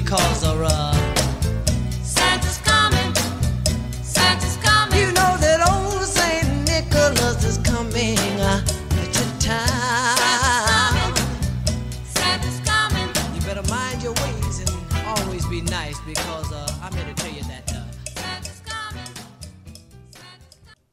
Because 0.00 0.42
of 0.42 0.58
uh. 0.62 0.92
Santa's 2.02 2.56
coming. 2.64 3.14
Santa's 4.02 4.56
coming. 4.56 4.98
You 4.98 5.08
know 5.08 5.36
that 5.36 5.60
old 5.68 6.06
Saint 6.06 6.48
Nicholas 6.66 7.44
is 7.44 7.58
coming 7.58 8.16
uh, 8.40 8.64
to 8.64 9.24
town. 9.38 10.16
Santa's 10.16 10.70
coming. 10.72 11.14
Santa's 12.06 12.60
coming. 12.64 13.08
You 13.34 13.40
better 13.42 13.68
mind 13.68 14.02
your 14.02 14.14
ways 14.24 14.60
and 14.60 14.70
always 15.04 15.44
be 15.48 15.60
nice 15.60 16.00
because 16.06 16.50
uh, 16.50 16.80
I'm 16.82 16.94
here 16.94 17.04
to 17.04 17.14
tell 17.14 17.30
you 17.30 17.42
that. 17.42 17.70
Uh, 17.70 17.84
Santa's 18.14 18.62
coming. 18.64 19.12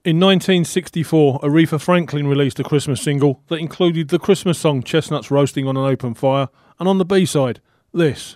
In 0.04 0.20
1964, 0.20 1.40
Aretha 1.40 1.80
Franklin 1.80 2.28
released 2.28 2.60
a 2.60 2.66
Christmas 2.66 3.02
single 3.02 3.42
that 3.48 3.60
included 3.60 4.10
the 4.10 4.20
Christmas 4.20 4.60
song 4.60 4.84
Chestnuts 4.84 5.32
Roasting 5.32 5.70
on 5.70 5.78
an 5.78 5.86
Open 5.86 6.14
Fire, 6.16 6.50
and 6.78 6.90
on 6.90 6.98
the 6.98 7.06
B 7.06 7.26
side, 7.26 7.62
this 7.94 8.36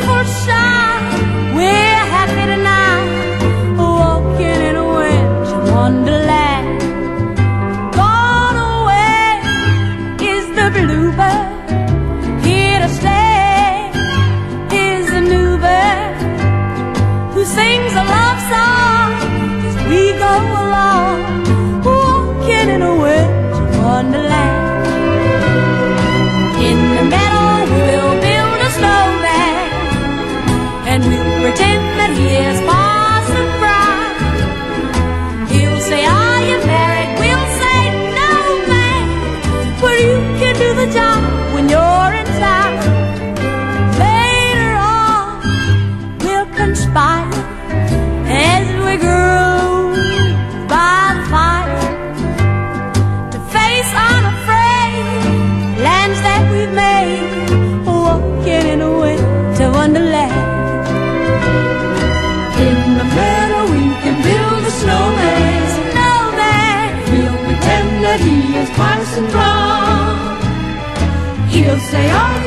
say, 71.91 72.09
Are 72.09 72.40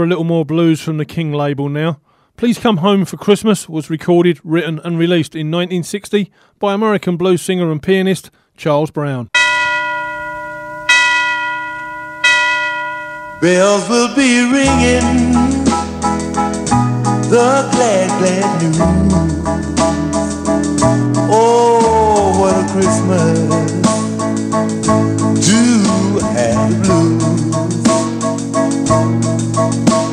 for 0.00 0.04
a 0.04 0.08
little 0.08 0.24
more 0.24 0.46
blues 0.46 0.80
from 0.80 0.96
the 0.96 1.04
King 1.04 1.30
label 1.30 1.68
now. 1.68 2.00
Please 2.38 2.58
Come 2.58 2.78
Home 2.78 3.04
for 3.04 3.18
Christmas 3.18 3.68
was 3.68 3.90
recorded, 3.90 4.40
written, 4.42 4.78
and 4.82 4.98
released 4.98 5.34
in 5.34 5.50
1960 5.50 6.32
by 6.58 6.72
American 6.72 7.18
blues 7.18 7.42
singer 7.42 7.70
and 7.70 7.82
pianist 7.82 8.30
Charles 8.56 8.90
Brown. 8.90 9.28
Bells 13.42 13.86
will 13.90 14.16
be 14.16 14.40
ringing 14.40 15.34
the 17.28 17.68
glad, 17.72 18.08
glad 18.20 18.62
news. 18.62 18.78
Oh, 21.30 22.40
what 22.40 22.56
a 22.56 22.72
Christmas 22.72 23.89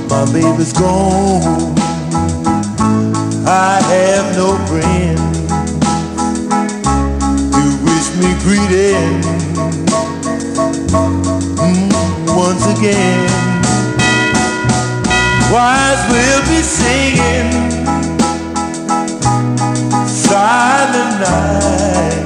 My 0.10 0.24
baby's 0.32 0.72
gone. 0.72 1.76
I 3.46 3.82
have 3.92 4.38
no 4.38 4.56
friend 4.68 5.18
to 7.54 7.64
wish 7.84 8.08
me 8.16 8.30
greeting 8.44 9.22
mm, 11.60 11.92
once 12.38 12.66
again. 12.78 13.28
Wise 15.52 16.04
will 16.10 16.42
be 16.48 16.62
singing 16.62 17.52
silent 20.08 21.20
night, 21.20 22.26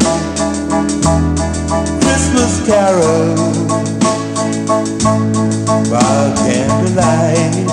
Christmas 2.01 2.65
carol 2.67 3.60
by 5.91 6.33
candlelight. 6.37 7.67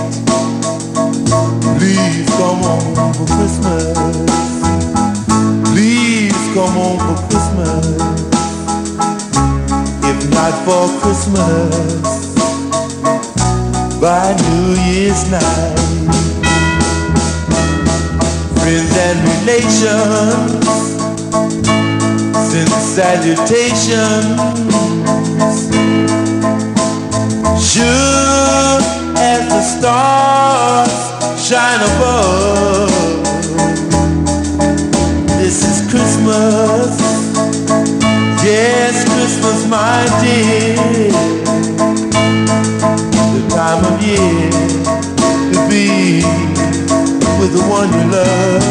Please 1.79 2.29
come 2.37 2.61
home 2.67 3.15
for 3.15 3.27
Christmas. 3.37 3.95
Please 5.71 6.43
come 6.53 6.75
home 6.75 6.99
for 6.99 7.17
Christmas. 7.29 7.87
If 10.11 10.19
not 10.33 10.55
for 10.67 10.85
Christmas, 11.01 12.35
by 14.01 14.35
New 14.35 14.75
Year's 14.91 15.23
night. 15.31 15.79
Friends 18.59 18.95
and 19.07 19.19
relations 19.31 20.53
send 22.51 22.71
salutations. 22.97 24.39
Sure 27.63 28.08
one 47.79 47.93
you 47.93 48.05
love. 48.11 48.63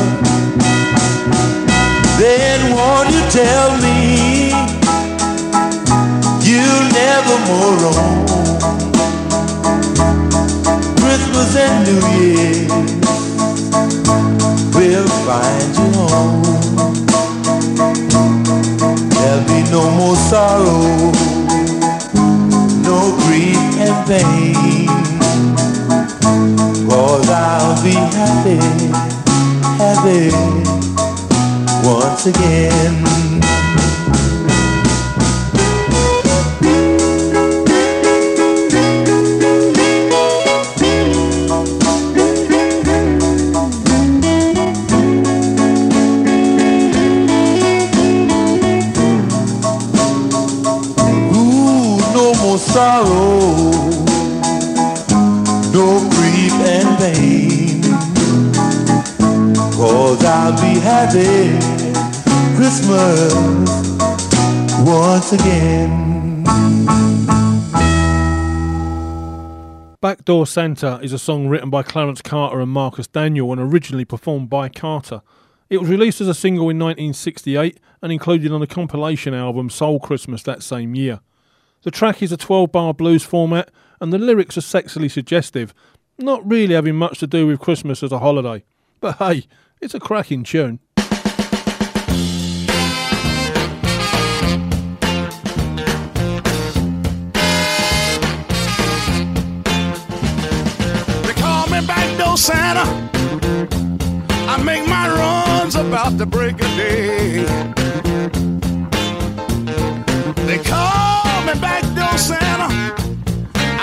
Then 2.20 2.60
won't 2.76 3.10
you 3.16 3.24
tell 3.40 3.70
me 3.86 4.50
you'll 6.48 6.88
never 7.04 7.36
more 7.48 7.74
roam? 7.84 8.26
Christmas 11.00 11.56
and 11.56 11.78
New 11.88 12.04
Year 12.18 12.68
will 14.76 15.10
find 15.28 15.70
you 15.80 15.90
home. 16.02 16.44
There'll 19.14 19.48
be 19.54 19.62
no 19.72 19.84
more 20.00 20.18
sorrow, 20.32 21.12
no 22.90 22.98
grief 23.22 23.64
and 23.86 23.96
pain. 24.08 25.17
Cause 26.98 27.30
I'll 27.30 27.84
be 27.84 27.92
happy, 27.92 28.58
happy 29.78 30.32
once 31.88 32.26
again. 32.26 33.27
Happy 61.08 61.58
Christmas 62.56 63.34
once 64.86 65.32
again. 65.32 66.44
Backdoor 70.02 70.46
Santa 70.46 71.00
is 71.02 71.14
a 71.14 71.20
song 71.20 71.48
written 71.48 71.70
by 71.70 71.84
Clarence 71.84 72.22
Carter 72.22 72.60
and 72.60 72.72
Marcus 72.72 73.08
Daniel 73.08 73.52
and 73.52 73.62
originally 73.62 74.06
performed 74.06 74.50
by 74.50 74.70
Carter. 74.70 75.22
It 75.70 75.80
was 75.80 75.90
released 75.90 76.22
as 76.22 76.28
a 76.28 76.34
single 76.34 76.70
in 76.70 76.78
1968 76.78 77.80
and 78.02 78.12
included 78.12 78.52
on 78.52 78.60
the 78.60 78.68
compilation 78.68 79.34
album 79.34 79.70
Soul 79.70 80.00
Christmas 80.00 80.44
that 80.44 80.64
same 80.64 80.94
year. 80.94 81.22
The 81.84 81.92
track 81.92 82.22
is 82.22 82.32
a 82.32 82.38
12 82.38 82.72
bar 82.72 82.94
blues 82.94 83.24
format 83.24 83.72
and 84.00 84.12
the 84.12 84.18
lyrics 84.18 84.58
are 84.58 84.62
sexily 84.62 85.10
suggestive, 85.10 85.74
not 86.18 86.48
really 86.48 86.74
having 86.74 86.96
much 86.96 87.20
to 87.20 87.28
do 87.28 87.48
with 87.48 87.60
Christmas 87.60 88.04
as 88.04 88.12
a 88.12 88.20
holiday. 88.20 88.64
But 89.00 89.18
hey, 89.18 89.48
it's 89.82 89.94
a 89.94 90.00
cracking 90.00 90.44
tune. 90.44 90.80
Santa. 102.38 102.86
I 104.48 104.62
make 104.64 104.88
my 104.88 105.10
runs 105.10 105.76
about 105.76 106.20
the 106.20 106.26
break 106.26 106.54
of 106.62 106.70
day. 106.78 107.44
They 110.46 110.60
call 110.60 111.42
me 111.48 111.60
back 111.60 111.82
door 111.96 112.16
Santa. 112.18 112.70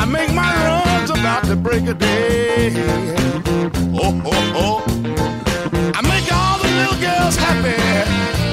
I 0.01 0.05
make 0.07 0.33
my 0.33 0.55
runs 0.69 1.11
about 1.11 1.43
the 1.47 1.57
break 1.57 1.89
of 1.89 1.99
day. 1.99 2.73
Oh, 3.93 4.23
oh, 4.25 4.53
oh. 4.63 5.93
I 5.93 6.01
make 6.03 6.33
all 6.33 6.59
the 6.59 6.69
little 6.69 7.01
girls 7.01 7.35
happy 7.37 8.44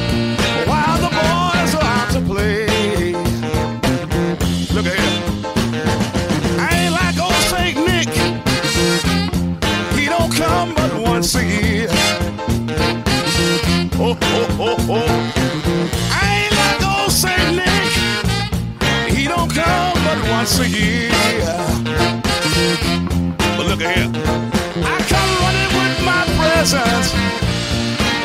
Oh, 14.23 14.57
oh, 14.59 14.75
oh, 14.79 14.85
oh. 14.89 16.11
I 16.11 16.43
ain't 16.43 16.55
like 16.61 16.81
old 16.93 17.11
Saint 17.11 17.55
Nick. 17.55 17.91
He 19.15 19.27
don't 19.27 19.49
come 19.53 19.97
but 20.05 20.19
once 20.29 20.59
a 20.59 20.67
year. 20.67 21.11
But 23.57 23.65
look 23.67 23.81
here. 23.81 24.09
I 24.83 24.97
come 25.11 25.31
running 25.43 25.71
with 25.79 25.97
my 26.05 26.23
presents. 26.37 27.13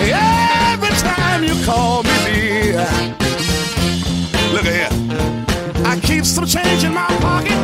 Every 0.00 0.94
time 1.00 1.44
you 1.44 1.54
call 1.64 2.02
me 2.02 2.16
dear. 2.24 2.86
Look 4.52 4.64
here. 4.64 4.88
I 5.84 5.98
keep 6.02 6.24
some 6.24 6.46
change 6.46 6.84
in 6.84 6.92
my 6.94 7.06
pocket. 7.20 7.58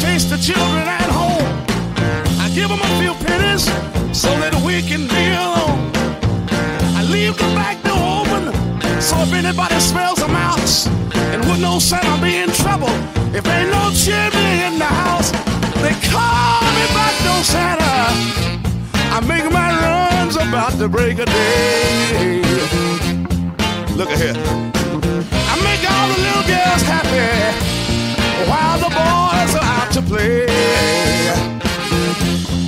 Chase 0.00 0.24
the 0.24 0.38
children 0.38 0.86
at 0.86 1.08
home. 1.10 1.46
I 2.40 2.50
give 2.54 2.68
them 2.68 2.80
a 2.80 3.00
few 3.00 3.14
pennies 3.26 3.64
so 4.16 4.28
that 4.40 4.54
we 4.64 4.82
can 4.82 5.06
be 5.08 5.34
alone. 5.34 5.97
Leave 7.08 7.36
the 7.38 7.44
back 7.54 7.82
door 7.82 8.20
open 8.20 8.52
so 9.00 9.16
if 9.22 9.32
anybody 9.32 9.80
smells 9.80 10.20
a 10.20 10.28
mouse 10.28 10.86
and 11.32 11.42
would 11.46 11.60
no 11.60 11.78
Santa 11.78 12.06
I'll 12.08 12.20
be 12.20 12.36
in 12.36 12.50
trouble 12.50 12.92
if 13.34 13.46
ain't 13.46 13.70
no 13.70 13.90
chimney 13.94 14.64
in 14.66 14.78
the 14.78 14.84
house. 14.84 15.30
They 15.82 15.94
call 16.10 16.62
me 16.76 16.84
back 16.96 17.14
door 17.24 17.42
Santa. 17.42 17.96
I 19.16 19.20
make 19.26 19.50
my 19.50 19.68
runs 19.84 20.36
about 20.36 20.72
the 20.72 20.88
break 20.88 21.18
of 21.18 21.26
day. 21.26 22.42
Look 23.96 24.10
at. 24.10 24.36
I 25.50 25.54
make 25.64 25.82
all 25.90 26.08
the 26.12 26.18
little 26.26 26.46
girls 26.52 26.82
happy 26.82 27.28
while 28.50 28.78
the 28.78 28.90
boys 28.90 29.54
are 29.56 29.68
out 29.76 29.90
to 29.92 30.02
play. 30.02 30.46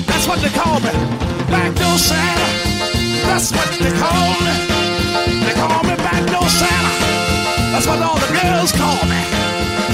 That's 0.07 0.27
what 0.27 0.41
they 0.41 0.51
call 0.51 0.81
me, 0.81 0.93
back 1.51 1.75
backdoor 1.75 1.99
Santa. 1.99 2.70
That's 3.31 3.53
what 3.53 3.71
they 3.79 3.95
call 3.95 4.31
me. 4.43 4.55
They 5.47 5.55
call 5.55 5.83
me 5.87 5.95
backdoor 5.97 6.49
Santa. 6.51 6.93
That's 7.73 7.87
what 7.87 8.03
all 8.03 8.19
the 8.19 8.27
girls 8.35 8.73
call 8.73 9.03
me. 9.07 9.23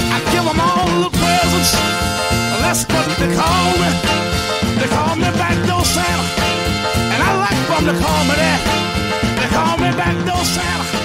I 0.09 0.17
give 0.33 0.43
them 0.43 0.59
all 0.59 0.89
the 1.05 1.11
presents. 1.13 1.71
That's 2.65 2.83
what 2.89 3.05
they 3.21 3.29
call 3.37 3.69
me. 3.77 3.89
They 4.81 4.89
call 4.89 5.15
me 5.15 5.29
backdoor 5.37 5.85
Santa. 5.85 6.25
And 7.13 7.21
I 7.21 7.31
like 7.45 7.61
them 7.69 7.85
to 7.85 7.95
call 8.03 8.21
me 8.25 8.35
that. 8.41 8.61
They 9.39 9.49
call 9.55 9.77
me 9.77 9.89
backdoor 9.95 10.43
Santa. 10.43 10.97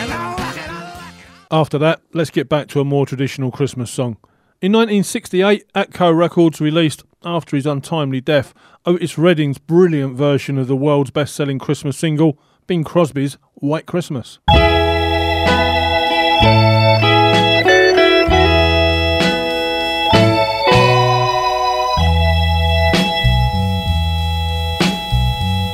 And 0.00 0.10
I 0.10 0.34
like 0.34 0.56
it, 0.56 0.70
I 0.70 0.82
like 0.96 1.20
it. 1.20 1.46
After 1.50 1.78
that, 1.78 2.00
let's 2.14 2.30
get 2.30 2.48
back 2.48 2.68
to 2.68 2.80
a 2.80 2.84
more 2.84 3.04
traditional 3.06 3.50
Christmas 3.52 3.90
song. 3.90 4.16
In 4.60 4.72
1968, 4.72 5.72
Atco 5.74 6.16
Records 6.16 6.60
released, 6.60 7.04
after 7.24 7.56
his 7.56 7.66
untimely 7.66 8.20
death, 8.20 8.54
oh, 8.86 8.94
Otis 8.94 9.18
Redding's 9.18 9.58
brilliant 9.58 10.16
version 10.16 10.58
of 10.58 10.66
the 10.66 10.76
world's 10.76 11.10
best 11.10 11.34
selling 11.34 11.58
Christmas 11.58 11.96
single, 11.96 12.38
Bing 12.66 12.84
Crosby's 12.84 13.38
White 13.54 13.86
Christmas. 13.86 14.38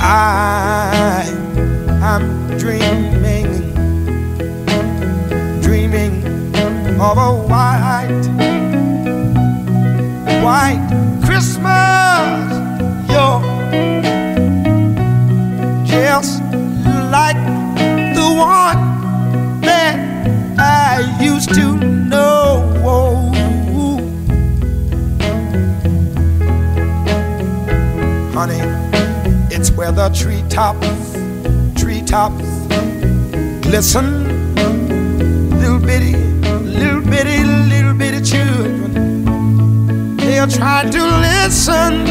I 0.01 1.25
am 2.03 2.59
dreaming, 2.59 3.47
dreaming 5.61 6.25
of 7.01 7.19
a 7.19 7.33
white, 7.49 8.25
white 10.43 11.14
the 30.09 30.11
treetops, 30.11 30.87
treetops 31.81 32.45
glisten. 33.63 34.07
Little 35.61 35.79
bitty, 35.79 36.15
little 36.61 37.01
bitty, 37.01 37.43
little 37.43 37.95
bitty 37.95 38.21
children. 38.21 40.17
They 40.19 40.39
are 40.39 40.47
trying 40.47 40.91
to 40.91 41.03
listen 41.29 42.05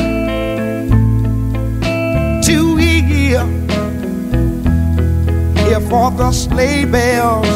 to 2.42 2.76
hear, 2.78 3.46
hear 5.64 5.80
for 5.82 6.10
the 6.12 6.32
sleigh 6.32 6.86
bells 6.86 7.48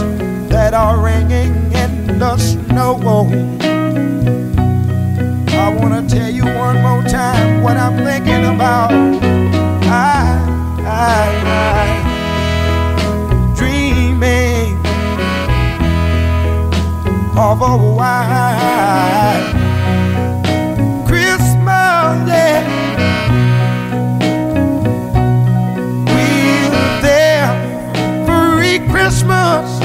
that 0.50 0.76
are 0.76 1.00
ringing 1.04 1.52
in 1.74 2.20
the 2.20 2.38
snow. 2.38 3.00
I 5.50 5.74
wanna 5.82 6.08
tell 6.08 6.30
you 6.30 6.46
one 6.46 6.82
more 6.84 7.02
time 7.04 7.64
what 7.64 7.76
I'm 7.76 7.98
thinking 7.98 8.46
about. 8.54 9.37
I, 9.90 10.36
dreaming 13.56 14.78
of 17.38 17.62
a 17.62 17.78
white 17.96 19.54
Christmas. 21.08 22.28
Yeah. 22.28 22.66
Free 28.26 28.80
Christmas 28.90 29.77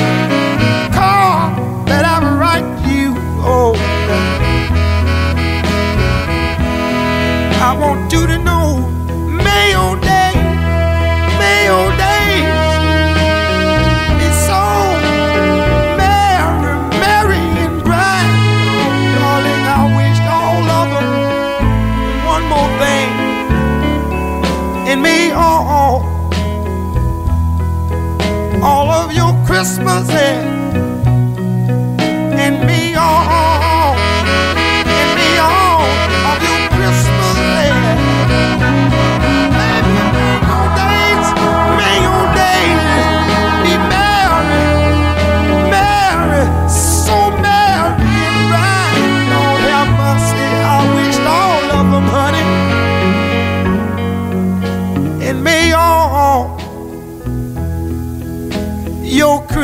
of 29.63 30.62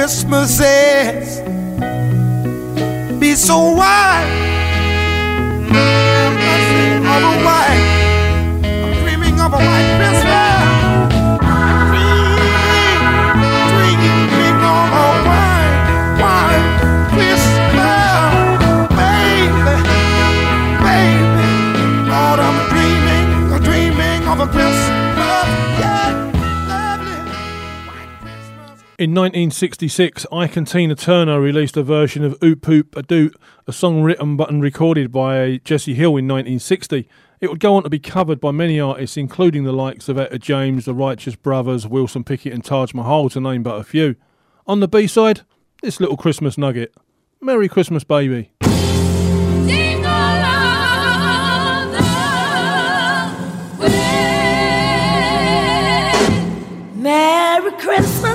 Christmases 0.08 1.42
be 3.20 3.34
so 3.34 3.72
wide. 3.72 4.07
In 28.98 29.14
1966, 29.14 30.26
Ike 30.32 30.56
and 30.56 30.66
Tina 30.66 30.96
Turner 30.96 31.40
released 31.40 31.76
a 31.76 31.84
version 31.84 32.24
of 32.24 32.36
Ooh 32.42 32.56
Poo 32.56 32.82
Pah 32.82 33.02
Doo, 33.02 33.30
a 33.68 33.72
song 33.72 34.02
written 34.02 34.36
but 34.36 34.50
and 34.50 34.60
recorded 34.60 35.12
by 35.12 35.60
Jessie 35.62 35.94
Hill 35.94 36.16
in 36.16 36.26
1960. 36.26 37.08
It 37.40 37.48
would 37.48 37.60
go 37.60 37.76
on 37.76 37.84
to 37.84 37.90
be 37.90 38.00
covered 38.00 38.40
by 38.40 38.50
many 38.50 38.80
artists, 38.80 39.16
including 39.16 39.62
the 39.62 39.70
likes 39.70 40.08
of 40.08 40.18
Etta 40.18 40.40
James, 40.40 40.84
the 40.84 40.94
Righteous 40.94 41.36
Brothers, 41.36 41.86
Wilson 41.86 42.24
Pickett, 42.24 42.52
and 42.52 42.64
Taj 42.64 42.92
Mahal, 42.92 43.28
to 43.28 43.40
name 43.40 43.62
but 43.62 43.76
a 43.76 43.84
few. 43.84 44.16
On 44.66 44.80
the 44.80 44.88
B 44.88 45.06
side, 45.06 45.42
this 45.80 46.00
little 46.00 46.16
Christmas 46.16 46.58
nugget. 46.58 46.92
Merry 47.40 47.68
Christmas, 47.68 48.02
baby. 48.02 48.50
Merry 56.96 57.70
Christmas, 57.78 58.27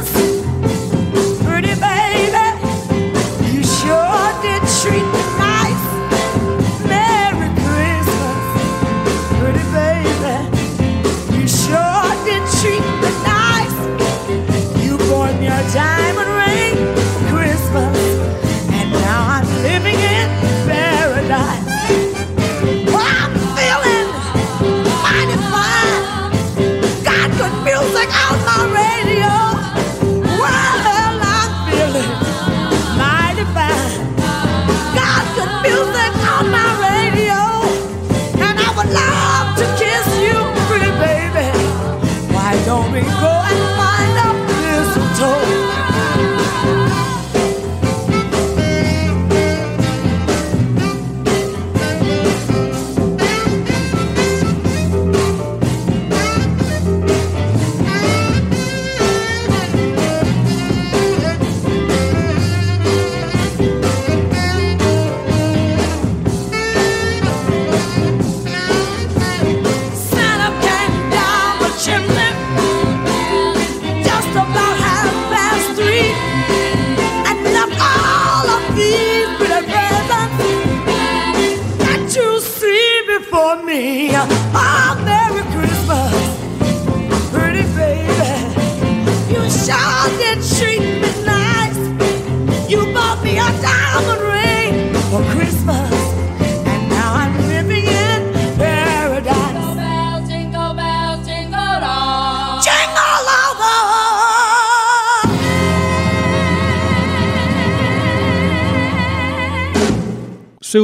bought 15.74 16.13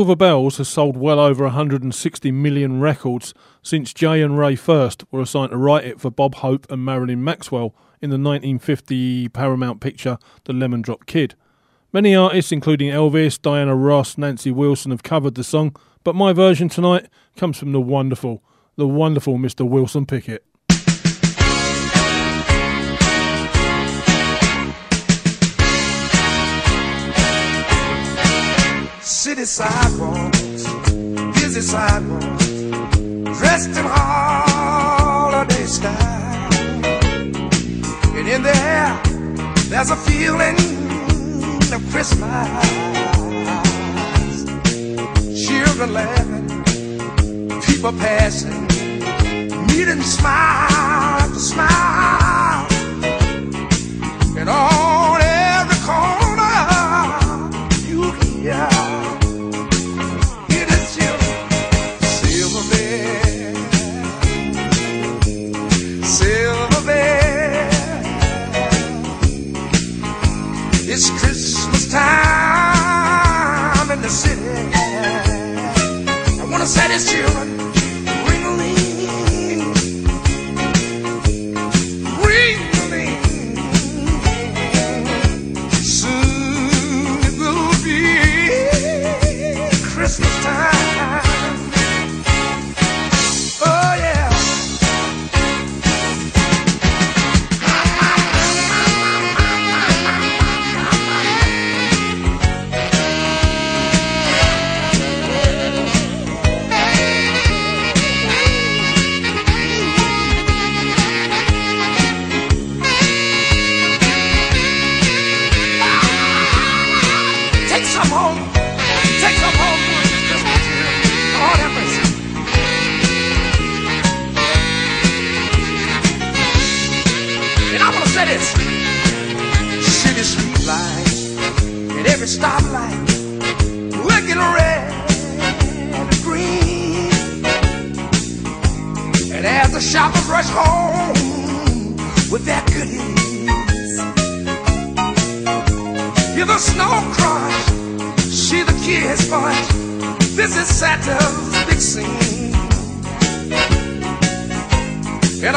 Silver 0.09 0.17
Bells 0.17 0.57
has 0.57 0.67
sold 0.67 0.97
well 0.97 1.19
over 1.19 1.43
160 1.43 2.31
million 2.31 2.79
records 2.79 3.31
since 3.61 3.93
Jay 3.93 4.23
and 4.23 4.39
Ray 4.39 4.55
First 4.55 5.03
were 5.11 5.21
assigned 5.21 5.51
to 5.51 5.57
write 5.57 5.85
it 5.85 6.01
for 6.01 6.09
Bob 6.09 6.33
Hope 6.33 6.65
and 6.71 6.83
Marilyn 6.83 7.23
Maxwell 7.23 7.75
in 8.01 8.09
the 8.09 8.15
1950 8.15 9.29
Paramount 9.29 9.81
picture 9.81 10.17
The 10.45 10.53
Lemon 10.53 10.81
Drop 10.81 11.05
Kid. 11.05 11.35
Many 11.93 12.15
artists, 12.15 12.51
including 12.51 12.89
Elvis, 12.89 13.39
Diana 13.39 13.75
Ross, 13.75 14.17
Nancy 14.17 14.49
Wilson, 14.49 14.89
have 14.89 15.03
covered 15.03 15.35
the 15.35 15.43
song, 15.43 15.75
but 16.03 16.15
my 16.15 16.33
version 16.33 16.69
tonight 16.69 17.07
comes 17.37 17.59
from 17.59 17.71
the 17.71 17.79
wonderful, 17.79 18.41
the 18.77 18.87
wonderful 18.87 19.37
Mr. 19.37 19.63
Wilson 19.63 20.07
Pickett. 20.07 20.43
City 29.39 29.63
sidewalks, 29.63 30.63
busy 31.39 31.61
sidewalks, 31.61 32.47
dressed 33.39 33.69
in 33.69 33.85
holiday 33.85 35.65
style. 35.65 36.53
And 38.17 38.27
in 38.27 38.43
the 38.43 38.53
air, 38.53 39.01
there's 39.69 39.91
a 39.91 39.95
feeling 39.95 40.57
of 41.71 41.81
Christmas. 41.89 42.49
Children 45.47 45.93
laughing, 45.93 47.61
people 47.61 47.93
passing, 47.93 48.67
meeting 49.67 50.01
smile 50.01 51.21
after 51.23 51.39
smile. 51.39 52.67
And 54.37 54.49
on 54.49 54.88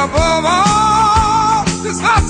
above 0.04 0.44
all, 0.44 1.64
this 1.84 2.00
house 2.00 2.28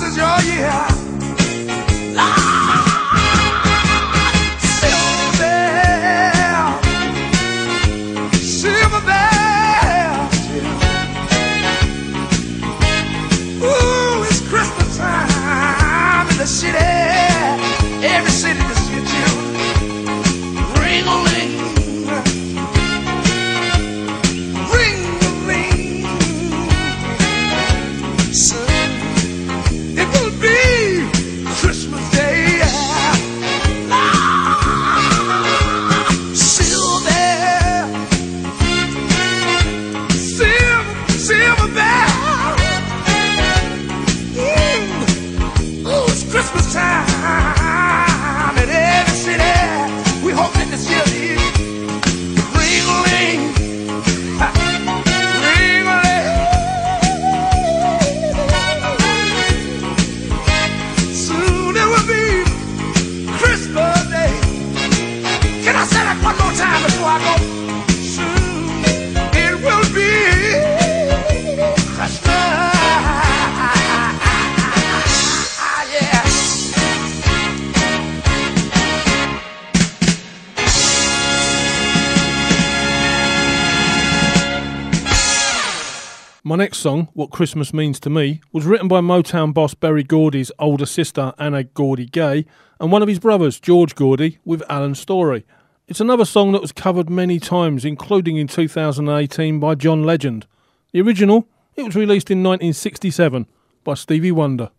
song, 86.83 87.07
What 87.13 87.31
Christmas 87.31 87.73
Means 87.73 87.97
to 88.01 88.09
Me, 88.09 88.41
was 88.51 88.65
written 88.65 88.89
by 88.89 88.99
Motown 88.99 89.53
boss 89.53 89.73
Berry 89.73 90.03
Gordy's 90.03 90.51
older 90.59 90.85
sister 90.85 91.31
Anna 91.39 91.63
Gordy 91.63 92.05
Gay 92.05 92.45
and 92.77 92.91
one 92.91 93.01
of 93.01 93.07
his 93.07 93.19
brothers, 93.19 93.57
George 93.57 93.95
Gordy, 93.95 94.39
with 94.43 94.61
Alan 94.69 94.93
Story. 94.93 95.45
It's 95.87 96.01
another 96.01 96.25
song 96.25 96.51
that 96.51 96.61
was 96.61 96.73
covered 96.73 97.09
many 97.09 97.39
times, 97.39 97.85
including 97.85 98.35
in 98.35 98.47
2018 98.47 99.61
by 99.61 99.75
John 99.75 100.03
Legend. 100.03 100.45
The 100.91 100.99
original, 100.99 101.47
it 101.77 101.83
was 101.83 101.95
released 101.95 102.29
in 102.29 102.43
1967 102.43 103.45
by 103.85 103.93
Stevie 103.93 104.33
Wonder. 104.33 104.69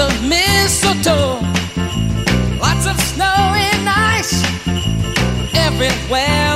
Of 0.00 0.26
mistletoe, 0.26 1.38
lots 2.58 2.86
of 2.86 2.98
snow 3.00 3.36
and 3.54 3.88
ice 3.88 4.42
everywhere 5.54 6.49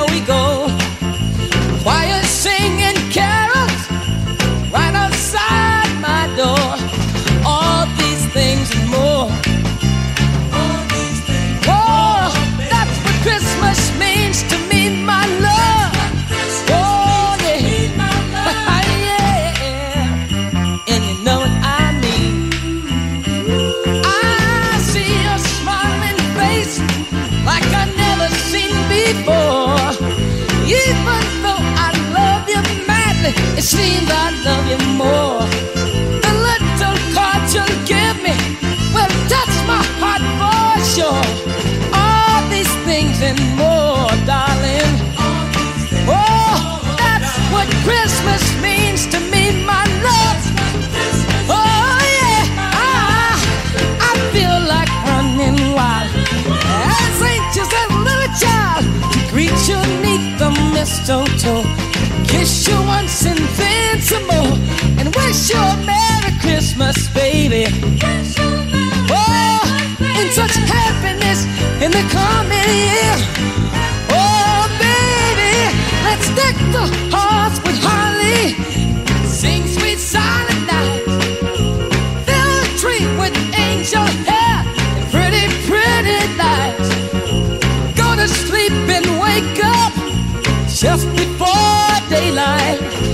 it 33.57 33.63
seems 33.63 34.09
I 34.09 34.31
love 34.43 34.65
you 34.71 34.79
more. 34.95 35.41
The 36.23 36.33
little 36.49 36.97
card 37.15 37.43
you'll 37.53 37.79
give 37.85 38.17
me 38.23 38.35
will 38.93 39.13
touch 39.31 39.55
my 39.67 39.83
heart 40.01 40.23
for 40.39 40.75
sure. 40.95 41.25
All 41.93 42.41
these 42.49 42.73
things 42.85 43.21
and 43.21 43.39
more, 43.55 44.09
darling. 44.25 44.93
Oh, 46.07 46.79
that's 46.97 47.33
what 47.53 47.67
Christmas 47.87 48.43
means 48.61 49.07
to 49.07 49.19
me, 49.31 49.65
my 49.65 49.83
love. 50.07 50.41
Oh 51.49 51.97
yeah, 52.19 52.43
I, 52.71 53.35
I 54.09 54.11
feel 54.33 54.57
like 54.73 54.91
running 55.09 55.59
wild 55.73 56.09
as 56.87 57.21
anxious 57.21 57.71
as 57.71 57.89
a 57.89 57.99
little 58.07 58.31
child 58.39 58.85
to 59.13 59.19
greet 59.31 59.57
you 59.69 59.79
neath 60.03 60.39
the 60.39 60.49
mistletoe, 60.73 61.63
kiss 62.45 62.67
you 62.67 62.77
once 62.85 63.25
and 63.25 64.27
more, 64.27 64.55
and 64.99 65.15
wish 65.15 65.49
you 65.49 65.57
a 65.57 65.77
Merry 65.83 66.31
Christmas, 66.39 66.95
baby. 67.09 67.65
Oh, 69.09 69.61
in 70.21 70.27
such 70.31 70.55
happiness 70.77 71.39
in 71.81 71.89
the 71.91 72.05
coming 72.13 72.69
year. 72.85 73.15
Oh, 74.13 74.61
baby, 74.85 75.55
let's 76.05 76.27
deck 76.39 76.55
the 76.75 76.85
hearts 77.15 77.57
with 77.65 77.77
holly. 77.81 78.53
Sing 79.25 79.65
sweet 79.65 79.97
silent 79.97 80.67
night. 80.67 81.01
Fill 82.27 82.51
the 82.61 82.69
tree 82.81 83.05
with 83.19 83.35
angel 83.57 84.05
hair 84.29 84.57
and 84.97 85.05
pretty, 85.13 85.45
pretty 85.65 86.19
lights. 86.37 86.89
Go 87.99 88.15
to 88.15 88.27
sleep 88.27 88.73
and 88.97 89.05
wake 89.19 89.63
up 89.63 89.93
just 90.67 91.07
daylight. 92.15 93.04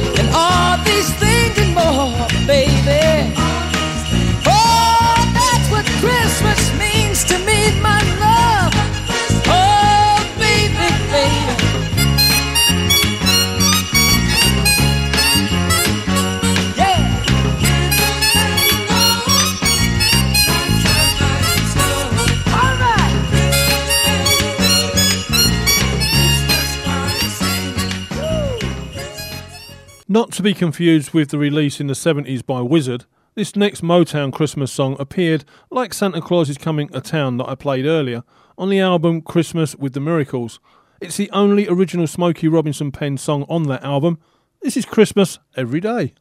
Not 30.11 30.33
to 30.33 30.43
be 30.43 30.53
confused 30.53 31.13
with 31.13 31.29
the 31.29 31.37
release 31.37 31.79
in 31.79 31.87
the 31.87 31.93
70s 31.93 32.45
by 32.45 32.59
Wizzard, 32.59 33.05
this 33.33 33.55
next 33.55 33.81
Motown 33.81 34.33
Christmas 34.33 34.69
song 34.69 34.97
appeared, 34.99 35.45
like 35.69 35.93
Santa 35.93 36.19
Claus 36.19 36.49
is 36.49 36.57
Coming 36.57 36.89
to 36.89 36.99
Town 36.99 37.37
that 37.37 37.47
I 37.47 37.55
played 37.55 37.85
earlier, 37.85 38.23
on 38.57 38.69
the 38.69 38.81
album 38.81 39.21
Christmas 39.21 39.73
with 39.73 39.93
the 39.93 40.01
Miracles. 40.01 40.59
It's 40.99 41.15
the 41.15 41.31
only 41.31 41.65
original 41.69 42.07
Smokey 42.07 42.49
Robinson 42.49 42.91
penned 42.91 43.21
song 43.21 43.45
on 43.47 43.69
that 43.69 43.85
album. 43.85 44.19
This 44.61 44.75
is 44.75 44.83
Christmas 44.83 45.39
every 45.55 45.79
day. 45.79 46.13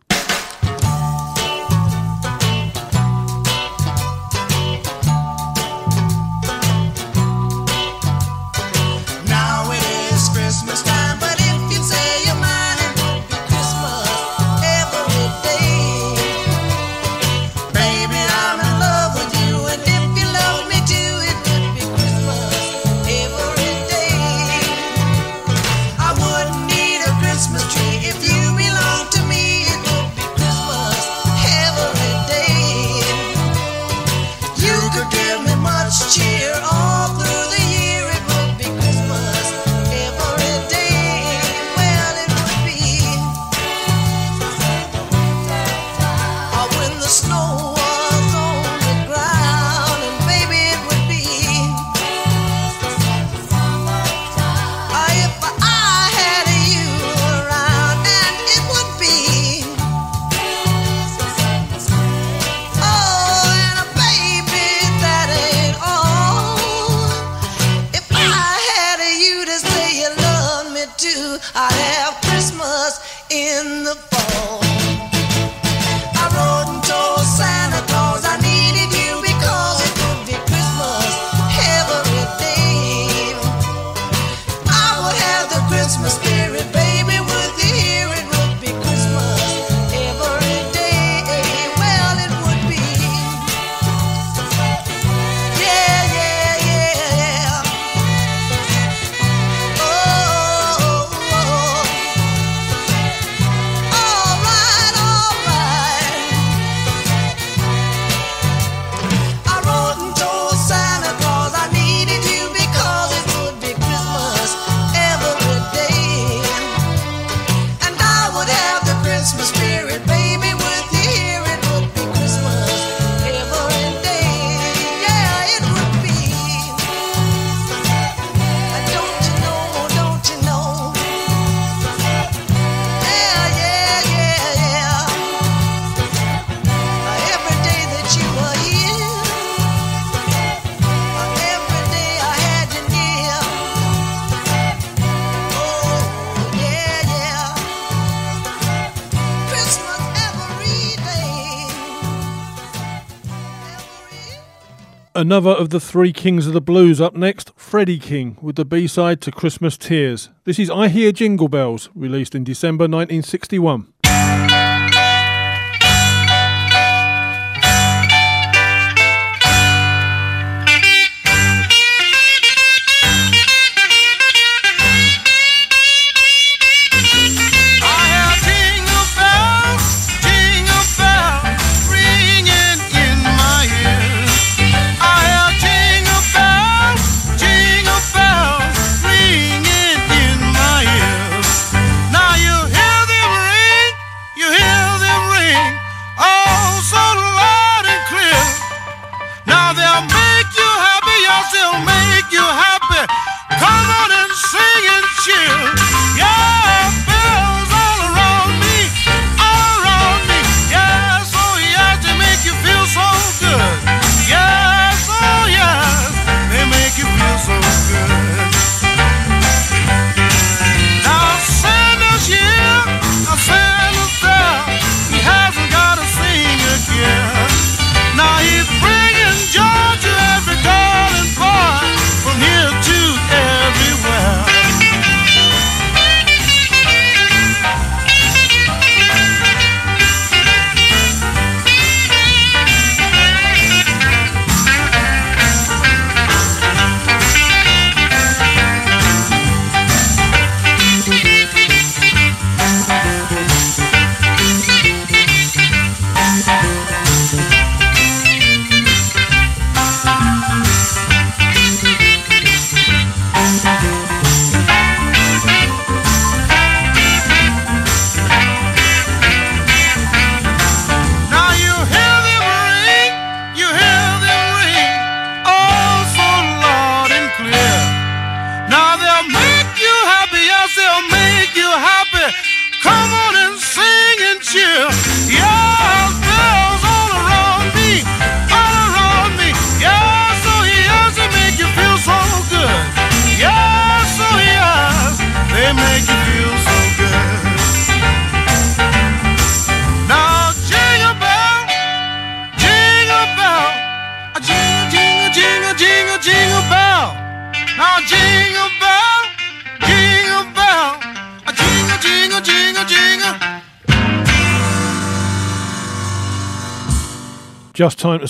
Another 155.31 155.51
of 155.51 155.71
the 155.71 155.79
three 155.79 156.13
kings 156.13 156.49
of 156.49 156.55
the 156.55 156.61
blues 156.61 157.01
up 157.01 157.15
next, 157.15 157.53
Freddie 157.55 158.01
King, 158.01 158.37
with 158.43 158.57
the 158.57 158.65
B 158.65 158.89
side 158.89 159.21
to 159.21 159.31
Christmas 159.31 159.79
Tears. 159.79 160.29
This 160.43 160.59
is 160.59 160.69
I 160.69 160.89
Hear 160.89 161.13
Jingle 161.13 161.47
Bells, 161.47 161.89
released 161.95 162.35
in 162.35 162.43
December 162.43 162.89
1961. 162.89 163.87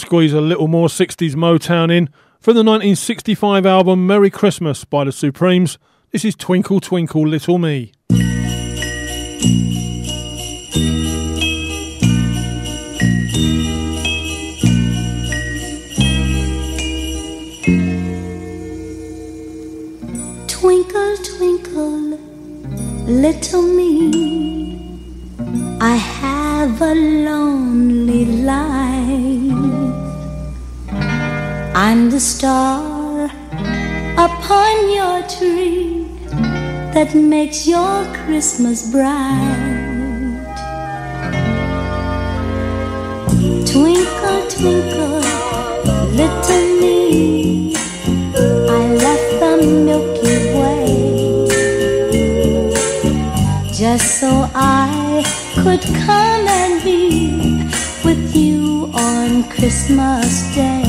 Squeeze 0.01 0.33
a 0.33 0.41
little 0.41 0.67
more 0.67 0.89
60s 0.89 1.35
Motown 1.35 1.95
in. 1.95 2.09
From 2.41 2.55
the 2.55 2.65
1965 2.65 3.67
album 3.67 4.07
Merry 4.07 4.31
Christmas 4.31 4.85
by 4.85 5.05
the 5.05 5.13
Supremes, 5.13 5.79
this 6.11 6.25
is 6.25 6.35
Twinkle 6.35 6.81
Twinkle 6.81 7.27
Little 7.27 7.59
Me. 7.59 7.93
Twinkle, 20.49 21.17
twinkle, 21.19 22.19
little 23.07 23.70
star 32.21 33.25
upon 34.19 34.75
your 34.93 35.23
tree 35.27 36.05
that 36.93 37.15
makes 37.15 37.67
your 37.67 38.05
Christmas 38.25 38.93
bright. 38.93 40.37
Twinkle, 43.65 44.43
twinkle, 44.51 45.21
little 46.21 46.67
me. 46.83 47.75
I 48.69 48.81
left 49.07 49.31
the 49.41 49.53
Milky 49.87 50.37
Way 50.61 51.49
just 53.73 54.21
so 54.21 54.29
I 54.55 55.25
could 55.63 55.83
come 56.05 56.47
and 56.47 56.85
be 56.85 57.65
with 58.05 58.37
you 58.37 58.91
on 58.93 59.45
Christmas 59.45 60.55
Day. 60.55 60.80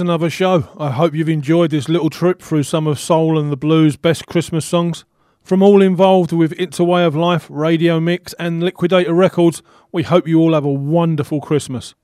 Another 0.00 0.30
show. 0.30 0.68
I 0.78 0.90
hope 0.90 1.14
you've 1.14 1.28
enjoyed 1.28 1.70
this 1.70 1.88
little 1.88 2.10
trip 2.10 2.42
through 2.42 2.64
some 2.64 2.86
of 2.86 2.98
soul 2.98 3.38
and 3.38 3.52
the 3.52 3.56
blues 3.56 3.96
best 3.96 4.26
Christmas 4.26 4.64
songs. 4.64 5.04
From 5.42 5.62
all 5.62 5.82
involved 5.82 6.32
with 6.32 6.52
It's 6.58 6.78
a 6.78 6.84
Way 6.84 7.04
of 7.04 7.14
Life, 7.14 7.46
Radio 7.50 8.00
Mix, 8.00 8.32
and 8.34 8.62
Liquidator 8.62 9.14
Records, 9.14 9.62
we 9.92 10.02
hope 10.02 10.26
you 10.26 10.40
all 10.40 10.54
have 10.54 10.64
a 10.64 10.72
wonderful 10.72 11.40
Christmas. 11.40 11.94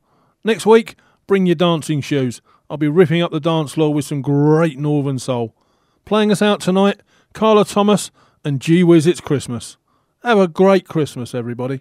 Next 0.44 0.66
week, 0.66 0.96
bring 1.26 1.46
your 1.46 1.54
dancing 1.54 2.00
shoes. 2.00 2.40
I'll 2.70 2.76
be 2.76 2.88
ripping 2.88 3.22
up 3.22 3.30
the 3.30 3.40
dance 3.40 3.72
floor 3.72 3.92
with 3.92 4.04
some 4.04 4.22
great 4.22 4.78
Northern 4.78 5.18
Soul. 5.18 5.54
Playing 6.04 6.32
us 6.32 6.42
out 6.42 6.60
tonight, 6.60 7.00
Carla 7.32 7.64
Thomas 7.64 8.10
and 8.44 8.60
Gee 8.60 8.84
Whiz 8.84 9.06
It's 9.06 9.20
Christmas. 9.20 9.76
Have 10.22 10.38
a 10.38 10.48
great 10.48 10.88
Christmas, 10.88 11.34
everybody. 11.34 11.80